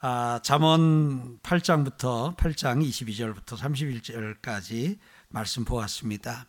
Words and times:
아, 0.00 0.38
잠언 0.44 1.40
8장부터 1.40 2.36
8장 2.36 2.88
22절부터 2.88 3.56
31절까지 3.56 4.96
말씀 5.28 5.64
보았습니다. 5.64 6.46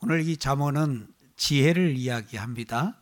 오늘 0.00 0.26
이 0.28 0.36
잠언은 0.36 1.06
지혜를 1.36 1.96
이야기합니다. 1.96 3.00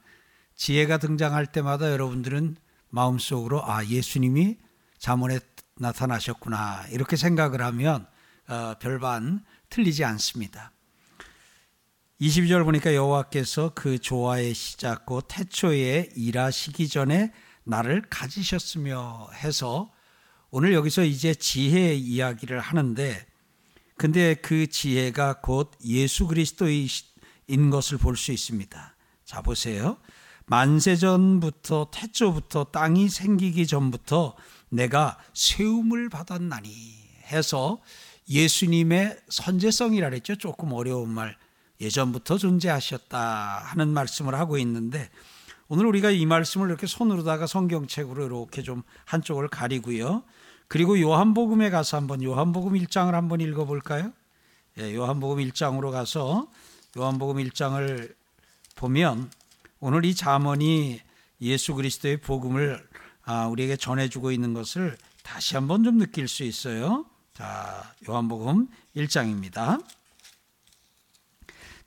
지혜가 0.55 0.99
등장할 0.99 1.47
때마다 1.47 1.91
여러분들은 1.91 2.57
마음속으로 2.91 3.65
아 3.65 3.83
예수님이 3.87 4.59
잠언에 4.99 5.41
나타나셨구나 5.77 6.89
이렇게 6.91 7.17
생각을 7.17 7.63
하면 7.63 8.07
어, 8.49 8.75
별반 8.79 9.43
틀리지 9.71 10.05
않습니다. 10.05 10.73
22절 12.21 12.65
보니까 12.65 12.95
여호와께서 12.95 13.73
그 13.75 13.99
조화의 13.99 14.53
시작 14.53 15.07
곧 15.07 15.25
태초에 15.27 16.11
일하시기 16.15 16.87
전에 16.89 17.33
나를 17.65 18.03
가지셨으며 18.09 19.29
해서 19.35 19.91
오늘 20.51 20.73
여기서 20.73 21.05
이제 21.05 21.35
지혜 21.35 21.95
이야기를 21.95 22.61
하는데 22.61 23.27
근데 23.97 24.35
그 24.35 24.67
지혜가 24.67 25.41
곧 25.41 25.73
예수 25.85 26.27
그리스도인 26.27 27.71
것을 27.71 27.99
볼 27.99 28.17
수 28.17 28.33
있습니다. 28.33 28.97
자 29.25 29.43
보세요. 29.43 29.99
만세 30.47 30.97
전부터 30.97 31.91
태초부터 31.93 32.65
땅이 32.65 33.09
생기기 33.09 33.67
전부터 33.67 34.37
내가 34.69 35.19
세움을 35.33 36.11
받았나니 36.11 36.71
해서 37.33 37.81
예수님의 38.29 39.19
선제성이라 39.29 40.11
그랬죠. 40.11 40.37
조금 40.37 40.73
어려운 40.73 41.09
말. 41.11 41.37
예전부터 41.81 42.39
존재하셨다 42.39 43.59
하는 43.65 43.89
말씀을 43.89 44.35
하고 44.35 44.59
있는데 44.59 45.11
오늘 45.69 45.87
우리가 45.87 46.11
이 46.11 46.27
말씀을 46.27 46.69
이렇게 46.69 46.87
손으로다가 46.87 47.47
성경책으로 47.47 48.27
이렇게 48.27 48.63
좀 48.63 48.83
한쪽을 49.07 49.49
가리고요. 49.49 50.23
그리고 50.69 51.01
요한복음에 51.01 51.71
가서 51.71 51.97
한번 51.97 52.23
요한복음 52.23 52.75
1장을 52.75 53.11
한번 53.13 53.41
읽어 53.41 53.65
볼까요? 53.65 54.13
예, 54.79 54.95
요한복음 54.95 55.39
1장으로 55.39 55.91
가서 55.91 56.49
요한복음 56.97 57.43
1장을 57.45 58.15
보면 58.77 59.31
오늘 59.81 60.05
이 60.05 60.15
잠언이 60.15 61.01
예수 61.41 61.75
그리스도의 61.75 62.19
복음을 62.19 62.87
아, 63.25 63.47
우리에게 63.47 63.77
전해주고 63.77 64.33
있는 64.33 64.53
것을 64.53 64.97
다시 65.23 65.55
한번 65.57 65.83
좀 65.85 65.99
느낄 65.99 66.29
수 66.29 66.45
있어요. 66.45 67.07
자, 67.33 67.95
요한복음 68.09 68.69
1장입니다. 68.97 69.83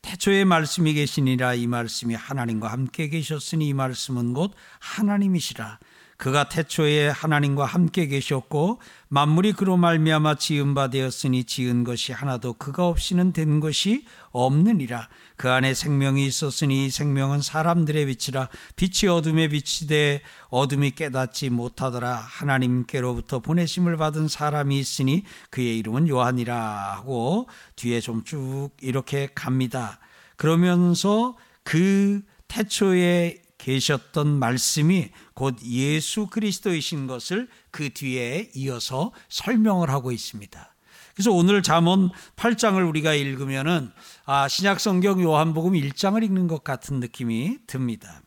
태초에 0.07 0.45
말씀이 0.45 0.93
계시니라 0.93 1.55
이 1.55 1.67
말씀이 1.67 2.15
하나님과 2.15 2.69
함께 2.69 3.09
계셨으니 3.09 3.67
이 3.67 3.73
말씀은 3.73 4.33
곧 4.33 4.53
하나님이시라. 4.79 5.79
그가 6.17 6.49
태초에 6.49 7.09
하나님과 7.09 7.65
함께 7.65 8.07
계셨고 8.07 8.81
만물이 9.07 9.53
그로 9.53 9.77
말미암아 9.77 10.35
지은 10.35 10.73
바 10.73 10.89
되었으니 10.89 11.43
지은 11.43 11.83
것이 11.83 12.11
하나도 12.11 12.53
그가 12.53 12.87
없이는 12.87 13.33
된 13.33 13.59
것이 13.59 14.03
없느니라. 14.31 15.09
그 15.35 15.51
안에 15.51 15.75
생명이 15.75 16.25
있었으니 16.25 16.89
생명은 16.89 17.41
사람들의 17.41 18.07
빛이라. 18.07 18.49
빛이 18.75 19.11
어둠에 19.11 19.47
빛이 19.49 20.19
어둠이 20.49 20.91
깨닫지 20.91 21.51
못하더라. 21.51 22.15
하나님께로부터 22.15 23.39
보내심을 23.39 23.97
받은 23.97 24.27
사람이 24.27 24.79
있으니 24.79 25.23
그의 25.51 25.77
이름은 25.77 26.07
요한이라 26.07 26.95
하고 26.95 27.47
뒤에 27.75 27.99
좀 27.99 28.23
쭉 28.25 28.71
이렇게 28.81 29.29
갑니다 29.35 29.99
그러면서 30.37 31.35
그 31.63 32.21
태초에 32.47 33.41
계셨던 33.57 34.39
말씀이 34.39 35.09
곧 35.33 35.57
예수 35.65 36.27
그리스도이신 36.27 37.07
것을 37.07 37.49
그 37.71 37.89
뒤에 37.89 38.51
이어서 38.55 39.11
설명을 39.27 39.89
하고 39.89 40.11
있습니다. 40.11 40.73
그래서 41.13 41.31
오늘 41.31 41.63
잠언 41.63 42.11
8장을 42.35 42.87
우리가 42.87 43.13
읽으면은 43.15 43.91
아, 44.25 44.47
신약 44.47 44.79
성경 44.79 45.21
요한복음 45.21 45.73
1장을 45.73 46.23
읽는 46.23 46.47
것 46.47 46.63
같은 46.63 46.99
느낌이 46.99 47.57
듭니다. 47.65 48.21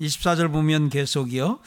24절 0.00 0.50
보면 0.50 0.88
계속이요. 0.88 1.60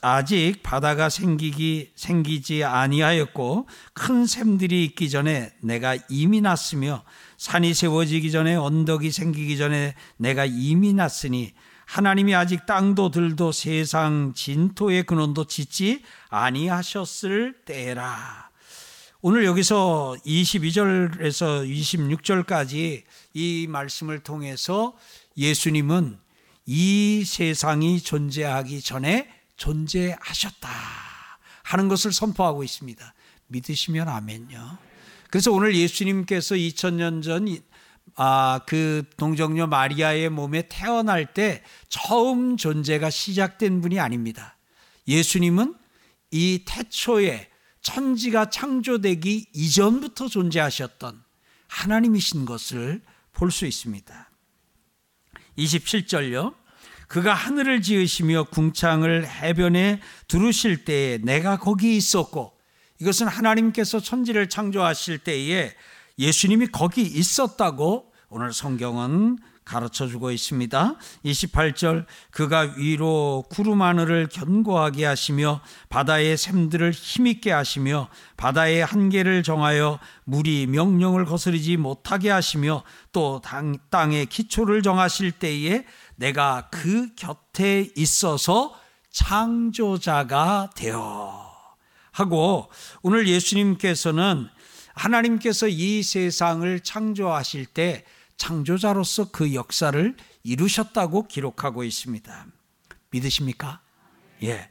아직 0.00 0.62
바다가 0.62 1.08
생기기 1.08 1.92
생기지 1.94 2.64
아니하였고 2.64 3.68
큰 3.92 4.26
샘들이 4.26 4.84
있기 4.86 5.10
전에 5.10 5.52
내가 5.60 5.96
이미 6.08 6.40
났으며 6.40 7.04
산이 7.40 7.72
세워지기 7.72 8.30
전에 8.32 8.54
언덕이 8.54 9.10
생기기 9.10 9.56
전에 9.56 9.94
내가 10.18 10.44
이미 10.44 10.92
났으니 10.92 11.54
하나님이 11.86 12.34
아직 12.34 12.66
땅도 12.66 13.10
들도 13.10 13.50
세상 13.50 14.34
진토의 14.34 15.04
근원도 15.04 15.46
짓지 15.46 16.02
아니하셨을 16.28 17.62
때라. 17.64 18.50
오늘 19.22 19.46
여기서 19.46 20.16
22절에서 20.26 21.66
26절까지 21.66 23.04
이 23.32 23.66
말씀을 23.70 24.18
통해서 24.18 24.94
예수님은 25.38 26.18
이 26.66 27.24
세상이 27.24 28.02
존재하기 28.02 28.82
전에 28.82 29.30
존재하셨다 29.56 30.68
하는 31.62 31.88
것을 31.88 32.12
선포하고 32.12 32.62
있습니다. 32.64 33.14
믿으시면 33.46 34.10
아멘요. 34.10 34.89
그래서 35.30 35.52
오늘 35.52 35.74
예수님께서 35.76 36.54
2000년 36.56 37.22
전 37.22 37.46
아, 38.16 38.60
그 38.66 39.04
동정녀 39.16 39.68
마리아의 39.68 40.28
몸에 40.30 40.62
태어날 40.68 41.32
때 41.32 41.62
처음 41.88 42.56
존재가 42.56 43.08
시작된 43.08 43.80
분이 43.80 44.00
아닙니다. 44.00 44.56
예수님은 45.06 45.74
이 46.32 46.64
태초에 46.66 47.48
천지가 47.82 48.50
창조되기 48.50 49.46
이전부터 49.54 50.28
존재하셨던 50.28 51.22
하나님이신 51.68 52.44
것을 52.44 53.00
볼 53.32 53.50
수 53.50 53.64
있습니다. 53.66 54.30
27절요. 55.56 56.54
그가 57.08 57.32
하늘을 57.34 57.82
지으시며 57.82 58.44
궁창을 58.50 59.26
해변에 59.26 60.00
두르실 60.28 60.84
때에 60.84 61.18
내가 61.18 61.58
거기 61.58 61.96
있었고 61.96 62.59
이것은 63.00 63.28
하나님께서 63.28 64.00
천지를 64.00 64.48
창조하실 64.48 65.18
때에 65.18 65.72
예수님이 66.18 66.66
거기 66.66 67.02
있었다고 67.02 68.12
오늘 68.28 68.52
성경은 68.52 69.38
가르쳐 69.64 70.06
주고 70.06 70.30
있습니다. 70.32 70.96
28절 71.24 72.04
그가 72.30 72.74
위로 72.76 73.44
구름 73.50 73.82
하늘을 73.82 74.28
견고하게 74.28 75.04
하시며 75.04 75.60
바다의 75.88 76.36
샘들을 76.36 76.90
힘있게 76.90 77.52
하시며 77.52 78.08
바다의 78.36 78.84
한계를 78.84 79.44
정하여 79.44 79.98
물이 80.24 80.66
명령을 80.66 81.24
거스르지 81.24 81.76
못하게 81.76 82.30
하시며 82.30 82.82
또 83.12 83.40
땅의 83.90 84.26
기초를 84.26 84.82
정하실 84.82 85.32
때에 85.32 85.84
내가 86.16 86.68
그 86.70 87.14
곁에 87.14 87.90
있어서 87.96 88.74
창조자가 89.10 90.70
되어 90.74 91.49
하고 92.12 92.70
오늘 93.02 93.28
예수님께서는 93.28 94.48
하나님께서 94.94 95.68
이 95.68 96.02
세상을 96.02 96.80
창조하실 96.80 97.66
때 97.66 98.04
창조자로서 98.36 99.30
그 99.30 99.54
역사를 99.54 100.16
이루셨다고 100.42 101.28
기록하고 101.28 101.84
있습니다. 101.84 102.46
믿으십니까? 103.10 103.80
예. 104.42 104.70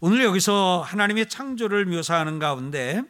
오늘 0.00 0.24
여기서 0.24 0.82
하나님의 0.86 1.28
창조를 1.28 1.84
묘사하는 1.84 2.38
가운데 2.38 3.02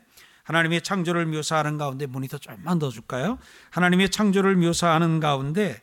하나님의 0.42 0.82
창조를 0.82 1.26
묘사하는 1.26 1.78
가운데 1.78 2.06
모니터 2.06 2.38
좀만 2.38 2.80
더 2.80 2.90
줄까요? 2.90 3.38
하나님의 3.70 4.10
창조를 4.10 4.56
묘사하는 4.56 5.20
가운데 5.20 5.80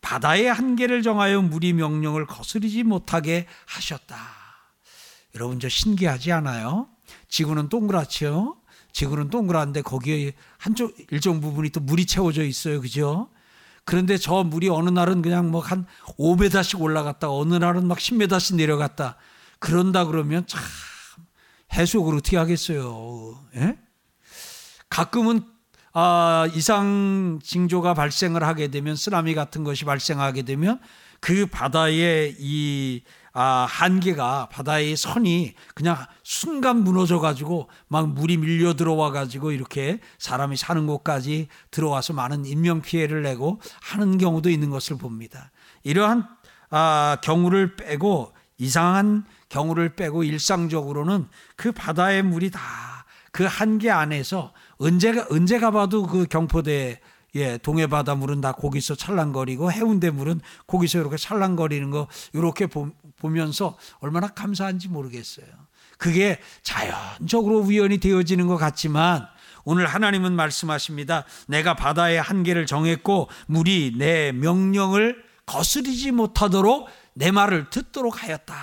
바다의 0.00 0.52
한계를 0.52 1.02
정하여 1.02 1.40
물이 1.42 1.74
명령을 1.74 2.26
거스르지 2.26 2.82
못하게 2.82 3.46
하셨다. 3.66 4.16
여러분 5.36 5.60
저 5.60 5.68
신기하지 5.68 6.32
않아요? 6.32 6.88
지구는 7.28 7.68
동그랗죠? 7.68 8.56
지구는 8.92 9.30
동그란데 9.30 9.82
거기에 9.82 10.32
한쪽 10.58 10.94
일정 11.10 11.40
부분이 11.40 11.70
또 11.70 11.80
물이 11.80 12.06
채워져 12.06 12.44
있어요. 12.44 12.80
그죠? 12.80 13.28
그런데 13.84 14.16
저 14.16 14.44
물이 14.44 14.68
어느 14.68 14.90
날은 14.90 15.22
그냥 15.22 15.50
뭐 15.50 15.60
한 15.60 15.86
5m씩 16.18 16.80
올라갔다 16.80 17.30
어느 17.30 17.54
날은 17.54 17.86
막 17.86 17.98
10m씩 17.98 18.56
내려갔다. 18.56 19.16
그런다 19.58 20.04
그러면 20.04 20.46
참 20.46 20.60
해석을 21.72 22.16
어떻게 22.16 22.36
하겠어요. 22.36 23.38
예? 23.56 23.78
가끔은 24.88 25.42
아, 25.94 26.48
이상 26.54 27.38
징조가 27.42 27.94
발생을 27.94 28.42
하게 28.42 28.68
되면 28.68 28.96
쓰나미 28.96 29.34
같은 29.34 29.62
것이 29.62 29.84
발생하게 29.84 30.42
되면 30.42 30.80
그 31.20 31.46
바다의 31.46 32.36
이 32.38 33.02
아, 33.32 33.66
한계가 33.68 34.48
바다의 34.50 34.96
선이 34.96 35.54
그냥 35.74 35.96
순간 36.22 36.84
무너져 36.84 37.18
가지고 37.18 37.68
막 37.88 38.08
물이 38.08 38.36
밀려 38.36 38.74
들어와 38.74 39.10
가지고 39.10 39.52
이렇게 39.52 40.00
사람이 40.18 40.56
사는 40.56 40.86
곳까지 40.86 41.48
들어와서 41.70 42.12
많은 42.12 42.44
인명 42.44 42.82
피해를 42.82 43.22
내고 43.22 43.60
하는 43.80 44.18
경우도 44.18 44.50
있는 44.50 44.70
것을 44.70 44.98
봅니다. 44.98 45.50
이러한 45.82 46.28
아, 46.70 47.18
경우를 47.22 47.76
빼고 47.76 48.32
이상한 48.58 49.24
경우를 49.48 49.96
빼고 49.96 50.24
일상적으로는 50.24 51.28
그 51.56 51.72
바다의 51.72 52.22
물이 52.22 52.50
다 52.50 52.92
그 53.32 53.44
한계 53.44 53.90
안에서 53.90 54.52
언제가 54.76 55.26
언제 55.30 55.58
가 55.58 55.70
봐도 55.70 56.06
그 56.06 56.26
경포대 56.26 57.00
예, 57.34 57.56
동해 57.58 57.86
바다 57.86 58.14
물은 58.14 58.40
다 58.40 58.52
거기서 58.52 58.94
찰랑거리고 58.94 59.72
해운대 59.72 60.10
물은 60.10 60.40
거기서 60.66 60.98
이렇게 60.98 61.16
찰랑거리는 61.16 61.90
거 61.90 62.08
이렇게 62.32 62.66
보, 62.66 62.90
보면서 63.16 63.78
얼마나 64.00 64.28
감사한지 64.28 64.88
모르겠어요. 64.88 65.46
그게 65.96 66.38
자연적으로 66.62 67.60
우연이 67.60 67.98
되어지는 67.98 68.48
것 68.48 68.56
같지만 68.56 69.26
오늘 69.64 69.86
하나님은 69.86 70.32
말씀하십니다. 70.32 71.24
내가 71.46 71.74
바다의 71.74 72.20
한계를 72.20 72.66
정했고 72.66 73.28
물이 73.46 73.94
내 73.96 74.32
명령을 74.32 75.24
거스리지 75.46 76.10
못하도록 76.10 76.88
내 77.14 77.30
말을 77.30 77.70
듣도록 77.70 78.22
하였다. 78.22 78.54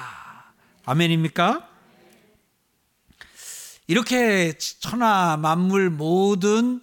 아멘입니까? 0.86 1.68
이렇게 3.88 4.54
천하 4.57 5.38
만물 5.38 5.89
모든 5.89 6.81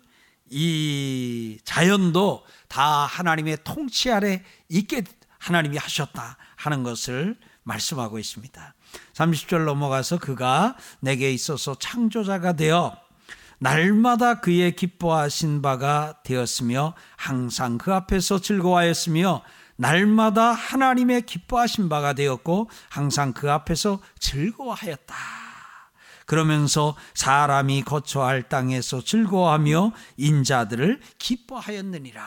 이 0.51 1.59
자연도 1.65 2.45
다 2.69 2.83
하나님의 3.07 3.59
통치 3.65 4.11
아래 4.11 4.43
있게 4.69 5.03
하나님이 5.39 5.77
하셨다 5.77 6.37
하는 6.57 6.83
것을 6.83 7.37
말씀하고 7.63 8.19
있습니다. 8.19 8.75
30절 9.13 9.65
넘어가서 9.65 10.19
그가 10.19 10.77
내게 11.01 11.33
있어서 11.33 11.75
창조자가 11.75 12.55
되어 12.55 12.97
날마다 13.59 14.41
그의 14.41 14.77
기뻐하신 14.77 15.63
바가 15.63 16.17
되었으며 16.25 16.95
항상 17.17 17.79
그 17.79 17.93
앞에서 17.93 18.41
즐거워하였으며 18.41 19.43
날마다 19.77 20.53
하나님의 20.53 21.23
기뻐하신 21.23 21.89
바가 21.89 22.13
되었고 22.13 22.69
항상 22.89 23.33
그 23.33 23.51
앞에서 23.51 24.01
즐거워하였다. 24.19 25.46
그러면서 26.27 26.97
사람이 27.15 27.83
거처할 27.83 28.49
땅에서 28.49 29.03
즐거워하며 29.03 29.93
인자들을 30.17 31.01
기뻐하였느니라 31.19 32.23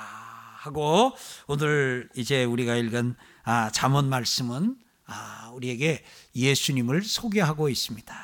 하고 0.59 1.13
오늘 1.47 2.09
이제 2.15 2.43
우리가 2.43 2.75
읽은 2.75 3.15
아, 3.43 3.69
잠언 3.71 4.09
말씀은 4.09 4.77
아, 5.05 5.51
우리에게 5.53 6.03
예수님을 6.35 7.03
소개하고 7.03 7.69
있습니다. 7.69 8.15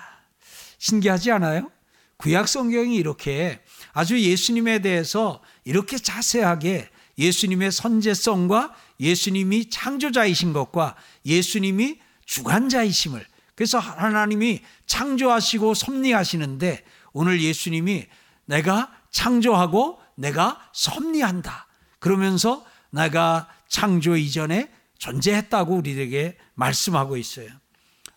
신기하지 0.77 1.31
않아요? 1.31 1.71
구약 2.17 2.47
성경이 2.47 2.95
이렇게 2.95 3.61
아주 3.91 4.19
예수님에 4.19 4.79
대해서 4.79 5.41
이렇게 5.65 5.97
자세하게 5.97 6.89
예수님의 7.17 7.71
선제성과 7.71 8.73
예수님이 8.99 9.69
창조자이신 9.69 10.53
것과 10.53 10.95
예수님이 11.25 11.99
주관자이심을 12.25 13.25
그래서 13.55 13.79
하나님이 13.79 14.61
창조하시고 14.85 15.73
섭리하시는데 15.73 16.83
오늘 17.13 17.41
예수님이 17.41 18.05
내가 18.45 18.93
창조하고 19.11 19.99
내가 20.15 20.69
섭리한다. 20.73 21.67
그러면서 21.99 22.65
내가 22.91 23.49
창조 23.67 24.15
이전에 24.15 24.71
존재했다고 24.99 25.75
우리에게 25.75 26.37
말씀하고 26.53 27.17
있어요. 27.17 27.49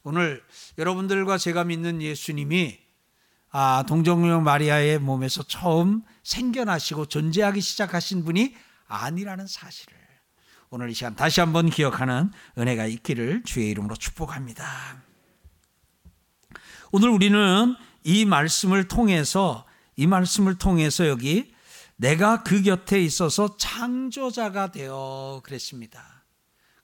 오늘 0.03 0.43
여러분들과 0.77 1.39
제가 1.39 1.65
믿는 1.65 2.03
예수님이 2.03 2.79
아, 3.51 3.85
동정녀 3.89 4.41
마리아의 4.41 4.99
몸에서 4.99 5.43
처음 5.43 6.03
생겨나시고 6.23 7.07
존재하기 7.07 7.61
시작하신 7.61 8.25
분이 8.25 8.55
아니라는 8.87 9.47
사실을 9.47 9.97
오늘 10.71 10.91
이 10.91 10.95
시간 10.95 11.17
다시 11.17 11.41
한번 11.41 11.71
기억하는 11.71 12.31
은혜가 12.59 12.87
있기를 12.87 13.43
주의 13.45 13.71
이름으로 13.71 13.97
축복합니다. 13.97 15.08
오늘 16.91 17.11
우리는 17.11 17.77
이 18.03 18.25
말씀을 18.25 18.89
통해서 18.89 19.67
이 19.97 20.07
말씀을 20.07 20.57
통해서 20.57 21.07
여기 21.07 21.53
내가 21.97 22.43
그 22.43 22.63
곁에 22.63 23.03
있어서 23.03 23.57
창조자가 23.57 24.73
되어 24.73 25.43
그랬습니다. 25.45 26.25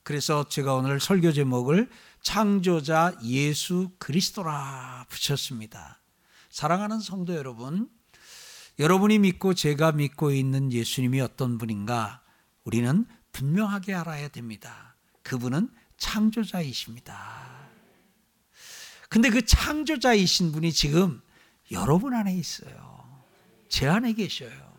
그래서 0.03 0.47
제가 0.47 0.75
오늘 0.75 0.99
설교 0.99 1.31
제목을 1.31 1.89
창조자 2.21 3.17
예수 3.23 3.91
그리스도라 3.97 5.07
붙였습니다. 5.09 6.01
사랑하는 6.51 6.99
성도 6.99 7.35
여러분, 7.35 7.89
여러분이 8.77 9.19
믿고 9.19 9.55
제가 9.55 9.93
믿고 9.93 10.31
있는 10.31 10.71
예수님이 10.71 11.21
어떤 11.21 11.57
분인가 11.57 12.21
우리는 12.63 13.07
분명하게 13.31 13.95
알아야 13.95 14.27
됩니다. 14.27 14.95
그분은 15.23 15.69
창조자이십니다. 15.97 17.64
근데 19.09 19.29
그 19.29 19.45
창조자이신 19.45 20.51
분이 20.51 20.73
지금 20.73 21.21
여러분 21.71 22.13
안에 22.13 22.33
있어요. 22.35 23.23
제 23.69 23.87
안에 23.87 24.13
계셔요. 24.13 24.75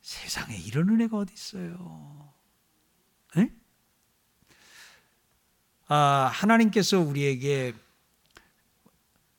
세상에 0.00 0.56
이런 0.56 0.88
은혜가 0.88 1.16
어디 1.16 1.32
있어요? 1.34 2.32
네? 3.34 3.52
아, 5.88 6.30
하나님께서 6.32 6.98
우리에게 7.00 7.74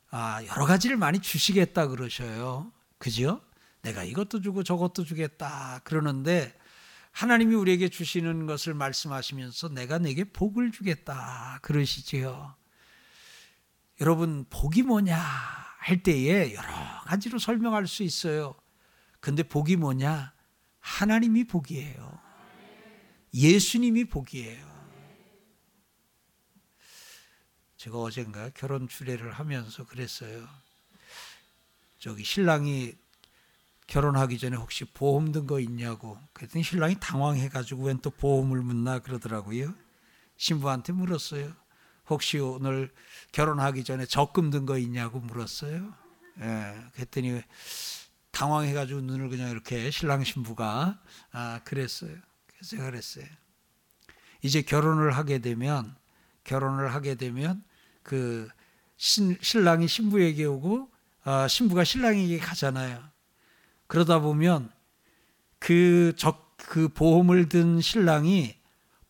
아, 0.10 0.44
여러 0.46 0.66
가지를 0.66 0.98
많이 0.98 1.20
주시겠다 1.20 1.88
그러셔요. 1.88 2.72
그죠? 2.98 3.42
내가 3.82 4.04
이것도 4.04 4.42
주고 4.42 4.64
저것도 4.64 5.04
주겠다 5.04 5.82
그러는데 5.84 6.58
하나님이 7.18 7.56
우리에게 7.56 7.90
주시는 7.90 8.46
것을 8.46 8.76
말씀하시면서 8.76 9.70
내가 9.70 9.98
내게 9.98 10.24
복을 10.24 10.72
주겠다 10.72 11.58
그러시지요. 11.64 12.56
여러분 14.00 14.46
복이 14.52 14.84
뭐냐 14.84 15.18
할 15.18 16.04
때에 16.04 16.54
여러 16.54 16.68
가지로 17.06 17.40
설명할 17.40 17.88
수 17.88 18.04
있어요. 18.04 18.54
근데 19.20 19.42
복이 19.42 19.78
뭐냐? 19.78 20.32
하나님이 20.80 21.46
복이에요. 21.46 22.22
예수님이 23.34 24.06
복이에요. 24.06 24.68
제가 27.78 27.98
어젠가 27.98 28.52
결혼 28.52 28.88
주례를 28.88 29.32
하면서 29.32 29.88
그랬어요. 29.88 30.48
저기 31.98 32.24
신랑이 32.24 32.94
결혼하기 33.88 34.38
전에 34.38 34.56
혹시 34.58 34.86
보험 34.86 35.32
든 35.32 35.48
거 35.48 35.60
있냐고 35.60 36.18
그랬더니 36.34 36.64
신랑이 36.64 36.98
당황해가지고 37.00 37.86
웬 37.86 38.00
또 38.02 38.10
보험을 38.12 38.62
묻나 38.62 39.00
그러더라고요. 39.00 39.74
신부한테 40.38 40.94
물었어요. 40.94 41.54
혹시 42.10 42.38
오늘 42.40 42.94
결혼하기 43.32 43.84
전에 43.84 44.06
적금 44.06 44.50
든 44.52 44.66
거 44.66 44.78
있냐고 44.78 45.20
물었어요. 45.20 45.94
예, 46.42 46.76
그랬더니 46.94 47.42
당황해가지고 48.32 49.02
눈을 49.02 49.30
그냥 49.30 49.50
이렇게 49.50 49.90
신랑 49.90 50.24
신부가 50.24 51.02
아 51.32 51.60
그랬어요. 51.64 52.16
그래서 52.48 52.78
그랬어요. 52.78 53.26
이제 54.42 54.62
결혼을 54.62 55.12
하게 55.12 55.40
되면 55.40 55.96
결혼을 56.44 56.94
하게 56.94 57.16
되면 57.16 57.64
그 58.04 58.48
신, 58.98 59.38
신랑이 59.42 59.88
신부에게 59.88 60.46
오고 60.46 60.90
어, 61.26 61.48
신부가 61.48 61.84
신랑에게 61.84 62.38
가잖아요. 62.40 63.04
그러다 63.88 64.20
보면 64.20 64.72
그, 65.60 66.14
적, 66.18 66.56
그 66.58 66.90
보험을 66.90 67.50
든 67.50 67.82
신랑이 67.82 68.56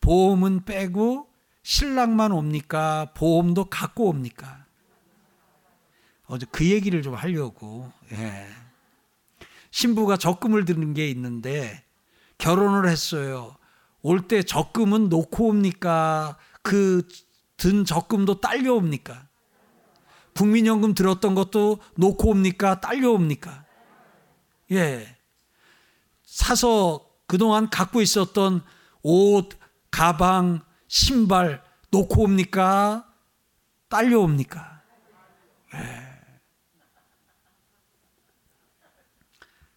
보험은 0.00 0.64
빼고 0.64 1.28
신랑만 1.62 2.32
옵니까? 2.32 3.12
보험도 3.14 3.66
갖고 3.66 4.08
옵니까? 4.08 4.64
어제 6.26 6.46
그 6.50 6.64
얘기를 6.70 7.02
좀 7.02 7.14
하려고. 7.14 7.90
예. 8.12 8.46
신부가 9.70 10.16
적금을 10.16 10.64
드는 10.64 10.94
게 10.94 11.10
있는데 11.10 11.84
결혼을 12.38 12.88
했어요. 12.88 13.56
올 14.00 14.28
때 14.28 14.42
적금은 14.42 15.08
놓고 15.08 15.48
옵니까? 15.48 16.38
그 16.62 17.02
든 17.58 17.84
적금도 17.84 18.40
딸려옵니까? 18.40 19.26
국민연금 20.34 20.94
들었던 20.94 21.34
것도 21.34 21.80
놓고 21.96 22.30
옵니까? 22.30 22.80
딸려옵니까? 22.80 23.64
예. 24.72 25.16
사서 26.24 27.08
그동안 27.26 27.70
갖고 27.70 28.00
있었던 28.00 28.62
옷, 29.02 29.50
가방, 29.90 30.62
신발 30.86 31.62
놓고 31.90 32.22
옵니까? 32.22 33.12
딸려옵니까? 33.88 34.82
예. 35.74 36.08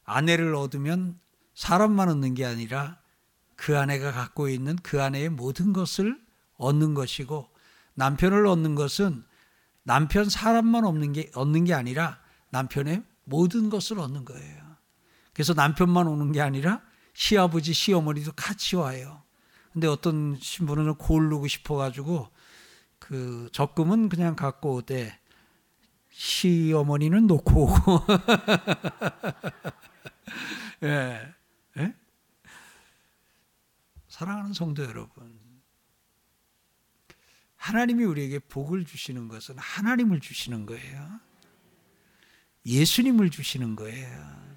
아내를 0.03 0.55
얻으면 0.55 1.19
사람만 1.53 2.09
얻는 2.09 2.33
게 2.33 2.45
아니라 2.45 2.99
그 3.55 3.77
아내가 3.77 4.11
갖고 4.11 4.49
있는 4.49 4.75
그 4.77 5.01
아내의 5.01 5.29
모든 5.29 5.71
것을 5.71 6.19
얻는 6.57 6.93
것이고 6.95 7.49
남편을 7.93 8.45
얻는 8.45 8.75
것은 8.75 9.23
남편 9.83 10.29
사람만 10.29 10.85
얻는 10.85 11.13
게, 11.13 11.31
얻는 11.35 11.65
게 11.65 11.73
아니라 11.73 12.19
남편의 12.49 13.03
모든 13.23 13.69
것을 13.69 13.99
얻는 13.99 14.25
거예요. 14.25 14.60
그래서 15.33 15.53
남편만 15.53 16.07
오는 16.07 16.31
게 16.31 16.41
아니라 16.41 16.81
시아버지, 17.13 17.73
시어머니도 17.73 18.33
같이 18.33 18.75
와요. 18.75 19.23
근데 19.73 19.87
어떤 19.87 20.37
신부는 20.39 20.95
고르고 20.95 21.47
싶어가지고 21.47 22.29
그 22.99 23.49
적금은 23.51 24.09
그냥 24.09 24.35
갖고 24.35 24.75
오되 24.75 25.17
시어머니는 26.11 27.27
놓고 27.27 27.63
오고. 27.63 28.05
예. 30.83 31.33
예? 31.77 31.95
사랑하는 34.07 34.53
성도 34.53 34.83
여러분. 34.83 35.39
하나님이 37.55 38.03
우리에게 38.03 38.39
복을 38.39 38.85
주시는 38.85 39.27
것은 39.27 39.57
하나님을 39.57 40.19
주시는 40.19 40.65
거예요. 40.65 41.19
예수님을 42.65 43.29
주시는 43.29 43.75
거예요. 43.75 44.50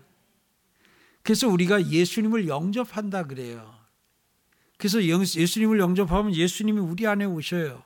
그래서 1.25 1.49
우리가 1.49 1.89
예수님을 1.89 2.47
영접한다 2.47 3.27
그래요. 3.27 3.75
그래서 4.77 5.03
예수님을 5.03 5.81
영접하면 5.81 6.35
예수님이 6.35 6.81
우리 6.81 7.07
안에 7.07 7.25
오셔요. 7.25 7.83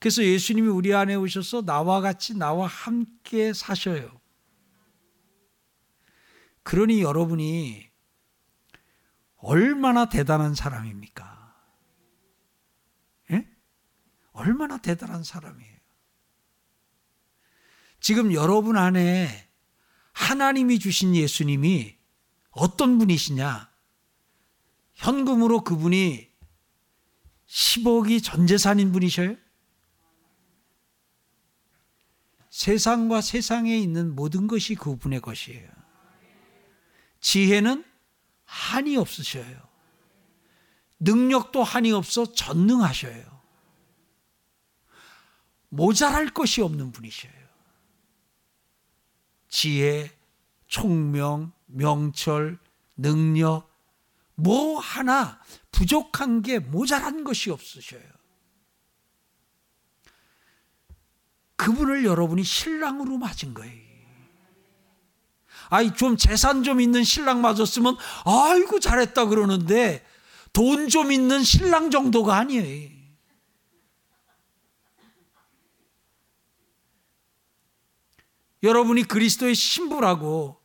그래서 0.00 0.24
예수님이 0.24 0.66
우리 0.66 0.92
안에 0.92 1.14
오셔서 1.14 1.62
나와 1.62 2.00
같이 2.00 2.36
나와 2.36 2.66
함께 2.66 3.52
사셔요. 3.52 4.20
그러니 6.64 7.00
여러분이 7.00 7.88
얼마나 9.36 10.08
대단한 10.08 10.56
사람입니까? 10.56 11.54
예? 13.30 13.48
얼마나 14.32 14.78
대단한 14.78 15.22
사람이에요. 15.22 15.76
지금 18.00 18.32
여러분 18.32 18.76
안에 18.76 19.48
하나님이 20.12 20.80
주신 20.80 21.14
예수님이 21.14 22.01
어떤 22.52 22.98
분이시냐? 22.98 23.70
현금으로 24.94 25.64
그분이 25.64 26.30
10억이 27.46 28.22
전 28.22 28.46
재산인 28.46 28.92
분이셔요? 28.92 29.36
세상과 32.50 33.22
세상에 33.22 33.76
있는 33.76 34.14
모든 34.14 34.46
것이 34.46 34.74
그분의 34.74 35.20
것이에요. 35.20 35.70
지혜는 37.20 37.84
한이 38.44 38.96
없으셔요. 38.96 39.72
능력도 41.00 41.62
한이 41.62 41.92
없어 41.92 42.32
전능하셔요. 42.32 43.42
모자랄 45.70 46.28
것이 46.28 46.60
없는 46.60 46.92
분이셔요. 46.92 47.32
지혜, 49.48 50.10
총명, 50.66 51.52
명철, 51.72 52.58
능력, 52.96 53.70
뭐 54.34 54.78
하나 54.78 55.40
부족한 55.70 56.42
게 56.42 56.58
모자란 56.58 57.24
것이 57.24 57.50
없으셔요. 57.50 58.02
그분을 61.56 62.04
여러분이 62.04 62.42
신랑으로 62.42 63.18
맞은 63.18 63.54
거예요. 63.54 63.82
아이, 65.68 65.94
좀 65.94 66.16
재산 66.16 66.62
좀 66.64 66.80
있는 66.80 67.02
신랑 67.04 67.40
맞았으면, 67.40 67.96
아이고, 68.24 68.80
잘했다 68.80 69.26
그러는데, 69.26 70.04
돈 70.52 70.88
좀 70.88 71.12
있는 71.12 71.42
신랑 71.42 71.90
정도가 71.90 72.36
아니에요. 72.36 72.90
여러분이 78.62 79.04
그리스도의 79.04 79.54
신부라고, 79.54 80.61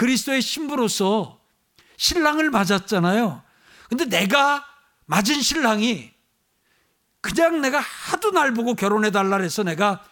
그리스도의 0.00 0.40
신부로서 0.40 1.38
신랑을 1.98 2.48
맞았잖아요. 2.50 3.42
근데 3.90 4.06
내가 4.06 4.64
맞은 5.04 5.42
신랑이 5.42 6.10
그냥 7.20 7.60
내가 7.60 7.80
하도 7.80 8.30
날 8.30 8.54
보고 8.54 8.74
결혼해 8.74 9.10
달라 9.10 9.36
해서 9.36 9.62
내가 9.62 10.02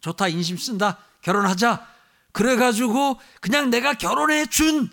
좋다, 0.00 0.28
인심 0.28 0.58
쓴다, 0.58 0.98
결혼하자. 1.22 1.88
그래 2.32 2.56
가지고 2.56 3.18
그냥 3.40 3.70
내가 3.70 3.94
결혼해 3.94 4.44
준 4.44 4.90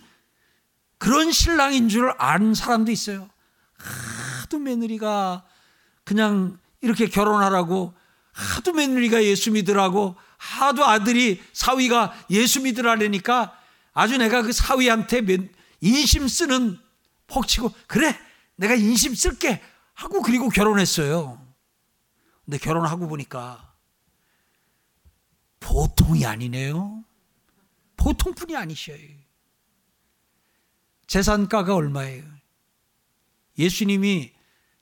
그런 0.97 1.33
신랑인 1.33 1.89
줄 1.89 2.13
아는 2.17 2.53
사람도 2.53 2.89
있어요. 2.89 3.29
하도 4.43 4.59
며느리가 4.59 5.43
그냥 6.05 6.57
이렇게 6.79 7.07
결혼하라고 7.07 7.93
하도 8.31 8.71
며느리가 8.71 9.25
예수 9.25 9.51
믿으라고 9.51 10.15
하도 10.37 10.85
아들이 10.85 11.43
사위가 11.51 12.13
예수 12.29 12.61
믿으라니까 12.61 13.59
아주 13.93 14.17
내가 14.17 14.41
그 14.41 14.51
사위한테 14.51 15.21
인심 15.81 16.27
쓰는 16.27 16.79
폭치고 17.27 17.71
그래 17.88 18.17
내가 18.55 18.75
인심 18.75 19.15
쓸게 19.15 19.62
하고 19.93 20.21
그리고 20.21 20.50
결혼했어요. 20.50 21.39
근데 22.45 22.57
결혼하고 22.57 23.07
보니까 23.07 23.73
보통이 25.59 26.25
아니네요. 26.25 27.03
보통뿐이 27.95 28.55
아니셔요. 28.55 29.23
재산가가 31.07 31.75
얼마예요? 31.75 32.23
예수님이 33.57 34.33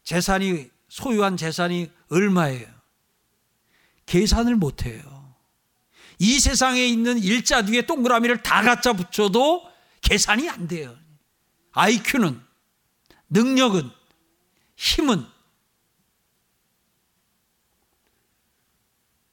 재산이 0.03 0.69
소유한 0.87 1.37
재산이 1.37 1.91
얼마예요? 2.09 2.67
계산을 4.05 4.55
못 4.55 4.85
해요. 4.85 5.20
이 6.23 6.39
세상에 6.39 6.85
있는 6.85 7.17
일자 7.17 7.63
뒤에 7.63 7.81
동그라미를 7.87 8.43
다 8.43 8.61
갖다 8.61 8.93
붙여도 8.93 9.67
계산이 10.01 10.47
안 10.51 10.67
돼요. 10.67 10.95
IQ는 11.71 12.39
능력은 13.29 13.89
힘은 14.75 15.25